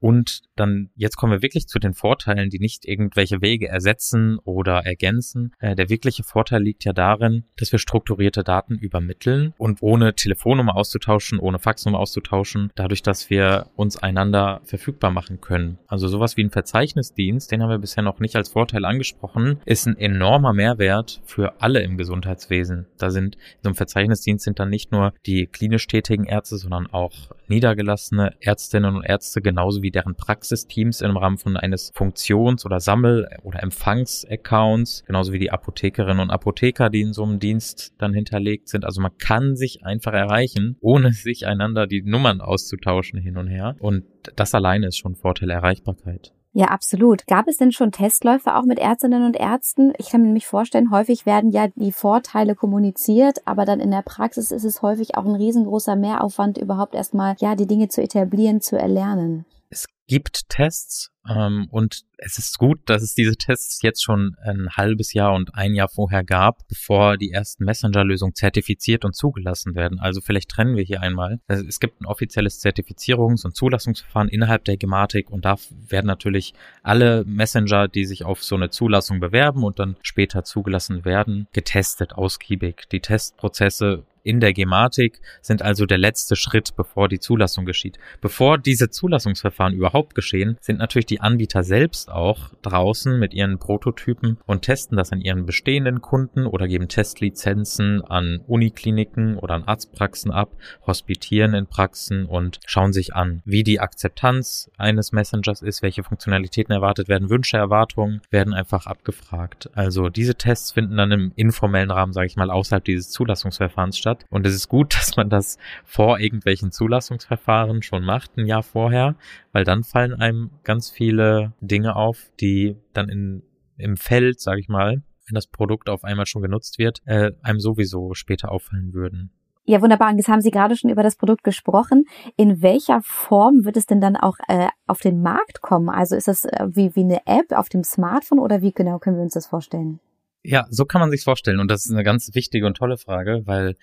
und 0.00 0.42
dann, 0.56 0.90
jetzt 0.94 1.16
kommen 1.16 1.32
wir 1.32 1.42
wirklich 1.42 1.66
zu 1.68 1.78
den 1.78 1.94
Vorteilen, 1.94 2.50
die 2.50 2.58
nicht 2.58 2.86
irgendwelche 2.86 3.40
Wege 3.40 3.68
ersetzen 3.68 4.38
oder 4.44 4.84
ergänzen. 4.84 5.52
Äh, 5.58 5.74
der 5.76 5.88
wirkliche 5.88 6.24
Vorteil 6.24 6.62
liegt 6.62 6.84
ja 6.84 6.92
darin, 6.92 7.44
dass 7.56 7.72
wir 7.72 7.78
strukturierte 7.78 8.44
Daten 8.44 8.74
übermitteln 8.74 9.54
und 9.58 9.82
ohne 9.82 10.14
Telefonnummer 10.14 10.76
auszutauschen, 10.76 11.38
ohne 11.38 11.58
Faxnummer 11.58 11.98
auszutauschen, 11.98 12.70
dadurch, 12.74 13.02
dass 13.02 13.30
wir 13.30 13.66
uns 13.76 13.96
einander 13.96 14.60
verfügbar 14.64 15.10
machen 15.10 15.40
können. 15.40 15.78
Also 15.86 16.08
sowas 16.08 16.36
wie 16.36 16.44
ein 16.44 16.50
Verzeichnisdienst, 16.50 17.50
den 17.50 17.62
haben 17.62 17.70
wir 17.70 17.78
bisher 17.78 18.02
noch 18.02 18.20
nicht 18.20 18.36
als 18.36 18.48
Vorteil 18.48 18.84
angesprochen, 18.84 19.60
ist 19.64 19.86
ein 19.86 19.98
enormer 19.98 20.52
Mehrwert 20.52 21.20
für 21.24 21.60
alle 21.60 21.80
im 21.80 21.96
Gesundheitswesen. 21.96 22.86
Da 22.98 23.10
sind, 23.10 23.36
in 23.36 23.40
so 23.62 23.68
einem 23.68 23.76
Verzeichnisdienst 23.76 24.44
sind 24.44 24.58
dann 24.58 24.70
nicht 24.70 24.92
nur 24.92 25.12
die 25.26 25.46
klinisch 25.46 25.86
tätigen 25.86 26.24
Ärzte, 26.24 26.56
sondern 26.56 26.86
auch 26.86 27.12
niedergelassene 27.48 28.34
Ärztinnen 28.40 28.96
und 28.96 29.04
Ärzte 29.04 29.42
genauso 29.42 29.82
wie 29.82 29.90
deren 29.90 30.14
Praxisteams 30.46 31.00
im 31.00 31.16
Rahmen 31.16 31.38
von 31.38 31.56
eines 31.56 31.90
Funktions- 31.94 32.64
oder 32.64 32.78
Sammel- 32.78 33.28
oder 33.42 33.62
Empfangs-Accounts, 33.62 35.04
genauso 35.04 35.32
wie 35.32 35.38
die 35.38 35.50
Apothekerinnen 35.50 36.20
und 36.20 36.30
Apotheker, 36.30 36.88
die 36.88 37.00
in 37.00 37.12
so 37.12 37.24
einem 37.24 37.40
Dienst 37.40 37.94
dann 37.98 38.14
hinterlegt 38.14 38.68
sind. 38.68 38.84
Also 38.84 39.00
man 39.00 39.16
kann 39.18 39.56
sich 39.56 39.84
einfach 39.84 40.12
erreichen, 40.12 40.76
ohne 40.80 41.12
sich 41.12 41.46
einander 41.46 41.86
die 41.86 42.02
Nummern 42.02 42.40
auszutauschen 42.40 43.20
hin 43.20 43.36
und 43.36 43.48
her. 43.48 43.74
Und 43.80 44.04
das 44.36 44.54
alleine 44.54 44.86
ist 44.86 44.98
schon 44.98 45.16
Vorteil 45.16 45.50
Erreichbarkeit. 45.50 46.32
Ja, 46.52 46.66
absolut. 46.68 47.26
Gab 47.26 47.48
es 47.48 47.58
denn 47.58 47.72
schon 47.72 47.92
Testläufe 47.92 48.54
auch 48.54 48.64
mit 48.64 48.78
Ärztinnen 48.78 49.24
und 49.24 49.36
Ärzten? 49.36 49.92
Ich 49.98 50.08
kann 50.08 50.22
mir 50.22 50.28
nämlich 50.28 50.46
vorstellen, 50.46 50.90
häufig 50.90 51.26
werden 51.26 51.50
ja 51.50 51.66
die 51.74 51.92
Vorteile 51.92 52.54
kommuniziert, 52.54 53.40
aber 53.44 53.66
dann 53.66 53.78
in 53.78 53.90
der 53.90 54.00
Praxis 54.02 54.52
ist 54.52 54.64
es 54.64 54.80
häufig 54.80 55.16
auch 55.16 55.26
ein 55.26 55.34
riesengroßer 55.34 55.96
Mehraufwand, 55.96 56.56
überhaupt 56.56 56.94
erstmal, 56.94 57.34
ja, 57.40 57.56
die 57.56 57.66
Dinge 57.66 57.88
zu 57.88 58.00
etablieren, 58.00 58.62
zu 58.62 58.78
erlernen. 58.78 59.44
Es 59.68 59.86
gibt 60.06 60.48
Tests 60.48 61.12
ähm, 61.28 61.66
und 61.70 62.04
es 62.18 62.38
ist 62.38 62.58
gut, 62.58 62.80
dass 62.86 63.02
es 63.02 63.14
diese 63.14 63.36
Tests 63.36 63.82
jetzt 63.82 64.02
schon 64.02 64.36
ein 64.42 64.68
halbes 64.76 65.12
Jahr 65.12 65.34
und 65.34 65.54
ein 65.54 65.74
Jahr 65.74 65.88
vorher 65.88 66.24
gab, 66.24 66.66
bevor 66.68 67.16
die 67.16 67.32
ersten 67.32 67.64
Messenger-Lösungen 67.64 68.34
zertifiziert 68.34 69.04
und 69.04 69.14
zugelassen 69.14 69.74
werden. 69.74 69.98
Also 69.98 70.20
vielleicht 70.20 70.48
trennen 70.50 70.76
wir 70.76 70.84
hier 70.84 71.02
einmal. 71.02 71.40
Es 71.48 71.80
gibt 71.80 72.00
ein 72.00 72.06
offizielles 72.06 72.64
Zertifizierungs- 72.64 73.44
und 73.44 73.54
Zulassungsverfahren 73.54 74.28
innerhalb 74.28 74.64
der 74.64 74.76
Gematik 74.76 75.30
und 75.30 75.44
da 75.44 75.56
werden 75.70 76.06
natürlich 76.06 76.54
alle 76.82 77.24
Messenger, 77.24 77.88
die 77.88 78.06
sich 78.06 78.24
auf 78.24 78.42
so 78.42 78.54
eine 78.54 78.70
Zulassung 78.70 79.20
bewerben 79.20 79.64
und 79.64 79.78
dann 79.78 79.96
später 80.02 80.44
zugelassen 80.44 81.04
werden, 81.04 81.48
getestet 81.52 82.14
ausgiebig. 82.14 82.88
Die 82.92 83.00
Testprozesse 83.00 84.04
in 84.26 84.40
der 84.40 84.52
Gematik 84.52 85.20
sind 85.40 85.62
also 85.62 85.86
der 85.86 85.98
letzte 85.98 86.34
Schritt, 86.34 86.74
bevor 86.74 87.08
die 87.08 87.20
Zulassung 87.20 87.64
geschieht. 87.64 87.96
Bevor 88.20 88.58
diese 88.58 88.90
Zulassungsverfahren 88.90 89.72
überhaupt 89.72 89.95
geschehen, 90.14 90.56
sind 90.60 90.78
natürlich 90.78 91.06
die 91.06 91.20
Anbieter 91.20 91.62
selbst 91.62 92.10
auch 92.10 92.50
draußen 92.62 93.18
mit 93.18 93.34
ihren 93.34 93.58
Prototypen 93.58 94.38
und 94.46 94.62
testen 94.62 94.96
das 94.96 95.12
an 95.12 95.20
ihren 95.20 95.46
bestehenden 95.46 96.00
Kunden 96.00 96.46
oder 96.46 96.68
geben 96.68 96.88
Testlizenzen 96.88 98.02
an 98.02 98.40
Unikliniken 98.46 99.36
oder 99.36 99.54
an 99.54 99.64
Arztpraxen 99.64 100.30
ab, 100.30 100.50
hospitieren 100.86 101.54
in 101.54 101.66
Praxen 101.66 102.26
und 102.26 102.58
schauen 102.66 102.92
sich 102.92 103.14
an, 103.14 103.42
wie 103.44 103.62
die 103.62 103.80
Akzeptanz 103.80 104.70
eines 104.76 105.12
Messengers 105.12 105.62
ist, 105.62 105.82
welche 105.82 106.02
Funktionalitäten 106.02 106.72
erwartet 106.72 107.08
werden, 107.08 107.30
Wünsche, 107.30 107.56
Erwartungen 107.56 108.20
werden 108.30 108.54
einfach 108.54 108.86
abgefragt. 108.86 109.70
Also 109.74 110.08
diese 110.08 110.34
Tests 110.34 110.72
finden 110.72 110.96
dann 110.96 111.12
im 111.12 111.32
informellen 111.36 111.90
Rahmen, 111.90 112.12
sage 112.12 112.26
ich 112.26 112.36
mal, 112.36 112.50
außerhalb 112.50 112.84
dieses 112.84 113.10
Zulassungsverfahrens 113.10 113.98
statt. 113.98 114.24
Und 114.30 114.46
es 114.46 114.54
ist 114.54 114.68
gut, 114.68 114.94
dass 114.96 115.16
man 115.16 115.30
das 115.30 115.58
vor 115.84 116.18
irgendwelchen 116.18 116.72
Zulassungsverfahren 116.72 117.82
schon 117.82 118.04
macht, 118.04 118.36
ein 118.36 118.46
Jahr 118.46 118.62
vorher, 118.62 119.14
weil 119.52 119.64
dann 119.64 119.84
fallen 119.86 120.14
einem 120.14 120.50
ganz 120.64 120.90
viele 120.90 121.52
Dinge 121.60 121.96
auf, 121.96 122.30
die 122.40 122.76
dann 122.92 123.08
in, 123.08 123.42
im 123.78 123.96
Feld, 123.96 124.40
sage 124.40 124.60
ich 124.60 124.68
mal, 124.68 125.02
wenn 125.26 125.34
das 125.34 125.46
Produkt 125.46 125.88
auf 125.88 126.04
einmal 126.04 126.26
schon 126.26 126.42
genutzt 126.42 126.78
wird, 126.78 127.00
äh, 127.04 127.32
einem 127.42 127.60
sowieso 127.60 128.14
später 128.14 128.52
auffallen 128.52 128.92
würden. 128.92 129.30
Ja, 129.68 129.82
wunderbar. 129.82 130.10
Und 130.10 130.18
jetzt 130.18 130.28
haben 130.28 130.40
Sie 130.40 130.52
gerade 130.52 130.76
schon 130.76 130.90
über 130.90 131.02
das 131.02 131.16
Produkt 131.16 131.42
gesprochen. 131.42 132.04
In 132.36 132.62
welcher 132.62 133.02
Form 133.02 133.64
wird 133.64 133.76
es 133.76 133.86
denn 133.86 134.00
dann 134.00 134.14
auch 134.16 134.36
äh, 134.46 134.68
auf 134.86 135.00
den 135.00 135.20
Markt 135.22 135.60
kommen? 135.60 135.88
Also 135.88 136.14
ist 136.14 136.28
das 136.28 136.44
äh, 136.44 136.68
wie, 136.68 136.94
wie 136.94 137.00
eine 137.00 137.26
App 137.26 137.50
auf 137.50 137.68
dem 137.68 137.82
Smartphone 137.82 138.38
oder 138.38 138.62
wie 138.62 138.72
genau 138.72 139.00
können 139.00 139.16
wir 139.16 139.24
uns 139.24 139.34
das 139.34 139.46
vorstellen? 139.46 139.98
Ja, 140.44 140.66
so 140.70 140.84
kann 140.84 141.00
man 141.00 141.10
sich's 141.10 141.24
vorstellen. 141.24 141.58
Und 141.58 141.68
das 141.68 141.84
ist 141.84 141.90
eine 141.90 142.04
ganz 142.04 142.30
wichtige 142.34 142.66
und 142.66 142.76
tolle 142.76 142.96
Frage, 142.96 143.42
weil 143.44 143.74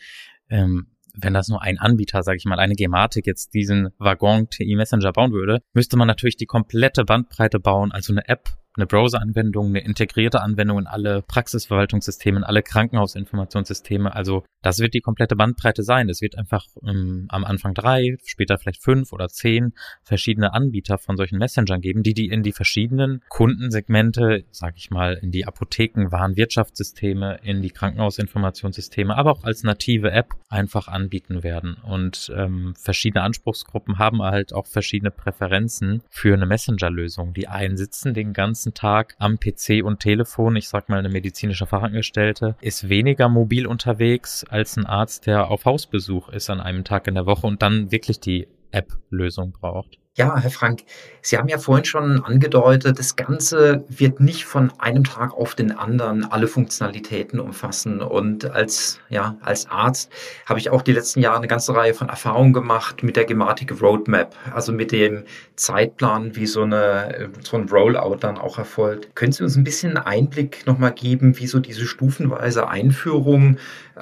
ähm, 0.49 0.87
wenn 1.15 1.33
das 1.33 1.47
nur 1.47 1.61
ein 1.61 1.79
Anbieter, 1.79 2.23
sage 2.23 2.37
ich 2.37 2.45
mal, 2.45 2.59
eine 2.59 2.75
Gematik 2.75 3.27
jetzt 3.27 3.53
diesen 3.53 3.89
Waggon 3.97 4.49
TI 4.49 4.75
Messenger 4.75 5.11
bauen 5.11 5.31
würde, 5.31 5.59
müsste 5.73 5.97
man 5.97 6.07
natürlich 6.07 6.37
die 6.37 6.45
komplette 6.45 7.05
Bandbreite 7.05 7.59
bauen, 7.59 7.91
also 7.91 8.13
eine 8.13 8.27
App 8.27 8.49
eine 8.75 8.87
Browser-Anwendung, 8.87 9.67
eine 9.67 9.83
integrierte 9.83 10.41
Anwendung 10.41 10.79
in 10.79 10.87
alle 10.87 11.21
Praxisverwaltungssysteme, 11.21 12.37
in 12.37 12.43
alle 12.43 12.63
Krankenhausinformationssysteme. 12.63 14.13
Also 14.13 14.43
das 14.61 14.79
wird 14.79 14.93
die 14.93 15.01
komplette 15.01 15.35
Bandbreite 15.35 15.83
sein. 15.83 16.09
Es 16.09 16.21
wird 16.21 16.37
einfach 16.37 16.65
ähm, 16.87 17.25
am 17.29 17.43
Anfang 17.43 17.73
drei, 17.73 18.17
später 18.23 18.57
vielleicht 18.57 18.81
fünf 18.81 19.11
oder 19.11 19.27
zehn 19.27 19.73
verschiedene 20.03 20.53
Anbieter 20.53 20.97
von 20.97 21.17
solchen 21.17 21.37
Messengern 21.37 21.81
geben, 21.81 22.01
die 22.01 22.13
die 22.13 22.27
in 22.27 22.43
die 22.43 22.53
verschiedenen 22.53 23.21
Kundensegmente, 23.29 24.45
sag 24.51 24.75
ich 24.77 24.89
mal, 24.89 25.19
in 25.21 25.31
die 25.31 25.45
Apotheken, 25.45 26.11
Warenwirtschaftssysteme, 26.11 27.39
in 27.43 27.61
die 27.61 27.71
Krankenhausinformationssysteme, 27.71 29.15
aber 29.15 29.31
auch 29.31 29.43
als 29.43 29.63
native 29.63 30.11
App 30.11 30.33
einfach 30.49 30.87
anbieten 30.87 31.43
werden. 31.43 31.75
Und 31.83 32.31
ähm, 32.35 32.73
verschiedene 32.77 33.23
Anspruchsgruppen 33.23 33.99
haben 33.99 34.21
halt 34.21 34.53
auch 34.53 34.65
verschiedene 34.65 35.11
Präferenzen 35.11 36.01
für 36.09 36.33
eine 36.33 36.45
Messenger-Lösung. 36.45 37.33
Die 37.33 37.49
einen 37.49 37.75
sitzen 37.75 38.13
den 38.13 38.31
ganzen 38.31 38.62
ganzen 38.63 38.73
Tag 38.73 39.15
am 39.19 39.39
PC 39.39 39.83
und 39.83 39.99
Telefon. 39.99 40.55
Ich 40.55 40.69
sag 40.69 40.87
mal, 40.87 40.99
eine 40.99 41.09
medizinische 41.09 41.67
Fachangestellte 41.67 42.55
ist 42.61 42.87
weniger 42.87 43.27
mobil 43.27 43.67
unterwegs 43.67 44.45
als 44.45 44.77
ein 44.77 44.85
Arzt, 44.85 45.27
der 45.27 45.51
auf 45.51 45.65
Hausbesuch 45.65 46.29
ist 46.29 46.49
an 46.49 46.61
einem 46.61 46.85
Tag 46.85 47.07
in 47.07 47.15
der 47.15 47.25
Woche 47.25 47.45
und 47.45 47.61
dann 47.61 47.91
wirklich 47.91 48.21
die 48.21 48.47
App-Lösung 48.71 49.51
braucht. 49.51 49.97
Ja, 50.15 50.37
Herr 50.37 50.51
Frank, 50.51 50.83
Sie 51.23 51.39
haben 51.39 51.47
ja 51.47 51.57
vorhin 51.57 51.85
schon 51.85 52.23
angedeutet, 52.23 52.99
das 52.99 53.15
Ganze 53.15 53.83
wird 53.87 54.19
nicht 54.19 54.45
von 54.45 54.71
einem 54.77 55.03
Tag 55.03 55.33
auf 55.33 55.55
den 55.55 55.71
anderen 55.71 56.23
alle 56.23 56.47
Funktionalitäten 56.47 57.39
umfassen. 57.39 57.99
Und 57.99 58.45
als, 58.51 58.99
ja, 59.09 59.37
als 59.41 59.67
Arzt 59.71 60.11
habe 60.45 60.59
ich 60.59 60.69
auch 60.69 60.83
die 60.83 60.91
letzten 60.91 61.19
Jahre 61.21 61.37
eine 61.37 61.47
ganze 61.47 61.73
Reihe 61.73 61.95
von 61.95 62.09
Erfahrungen 62.09 62.53
gemacht 62.53 63.01
mit 63.01 63.15
der 63.15 63.25
Gematik 63.25 63.81
Roadmap, 63.81 64.35
also 64.53 64.71
mit 64.71 64.91
dem 64.91 65.23
Zeitplan, 65.55 66.35
wie 66.35 66.45
so, 66.45 66.61
eine, 66.61 67.31
so 67.41 67.57
ein 67.57 67.67
Rollout 67.67 68.17
dann 68.19 68.37
auch 68.37 68.59
erfolgt. 68.59 69.15
Können 69.15 69.31
Sie 69.31 69.43
uns 69.43 69.55
ein 69.55 69.63
bisschen 69.63 69.97
Einblick 69.97 70.67
nochmal 70.67 70.91
geben, 70.91 71.39
wie 71.39 71.47
so 71.47 71.59
diese 71.59 71.87
stufenweise 71.87 72.67
Einführung 72.67 73.57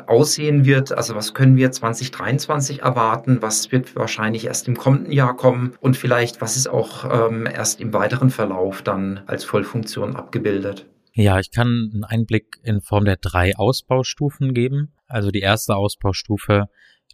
aussehen 0.08 0.66
wird? 0.66 0.92
Also 0.92 1.16
was 1.16 1.34
können 1.34 1.58
wir 1.58 1.72
2023 1.72 2.82
erwarten? 2.82 3.42
Was 3.42 3.72
wird 3.72 3.96
wahrscheinlich 3.96 4.46
erst 4.46 4.68
im 4.68 4.78
kommenden 4.78 5.12
Jahr 5.12 5.36
kommen? 5.36 5.74
Und 5.80 5.98
vielleicht, 5.98 6.42
was 6.42 6.56
ist 6.56 6.68
auch 6.68 7.30
ähm, 7.30 7.46
erst 7.46 7.82
im 7.82 7.94
weiteren 7.94 8.30
Verlauf 8.30 8.82
dann 8.82 9.22
als 9.28 9.44
Vollfunktion 9.44 10.16
abgebildet? 10.16 10.88
Ja, 11.14 11.40
ich 11.40 11.52
kann 11.52 11.90
einen 11.94 12.04
Einblick 12.04 12.58
in 12.64 12.82
Form 12.82 13.06
der 13.06 13.18
drei 13.18 13.56
Ausbaustufen 13.56 14.54
geben. 14.54 14.94
Also 15.08 15.30
die 15.30 15.42
erste 15.42 15.76
Ausbaustufe, 15.76 16.70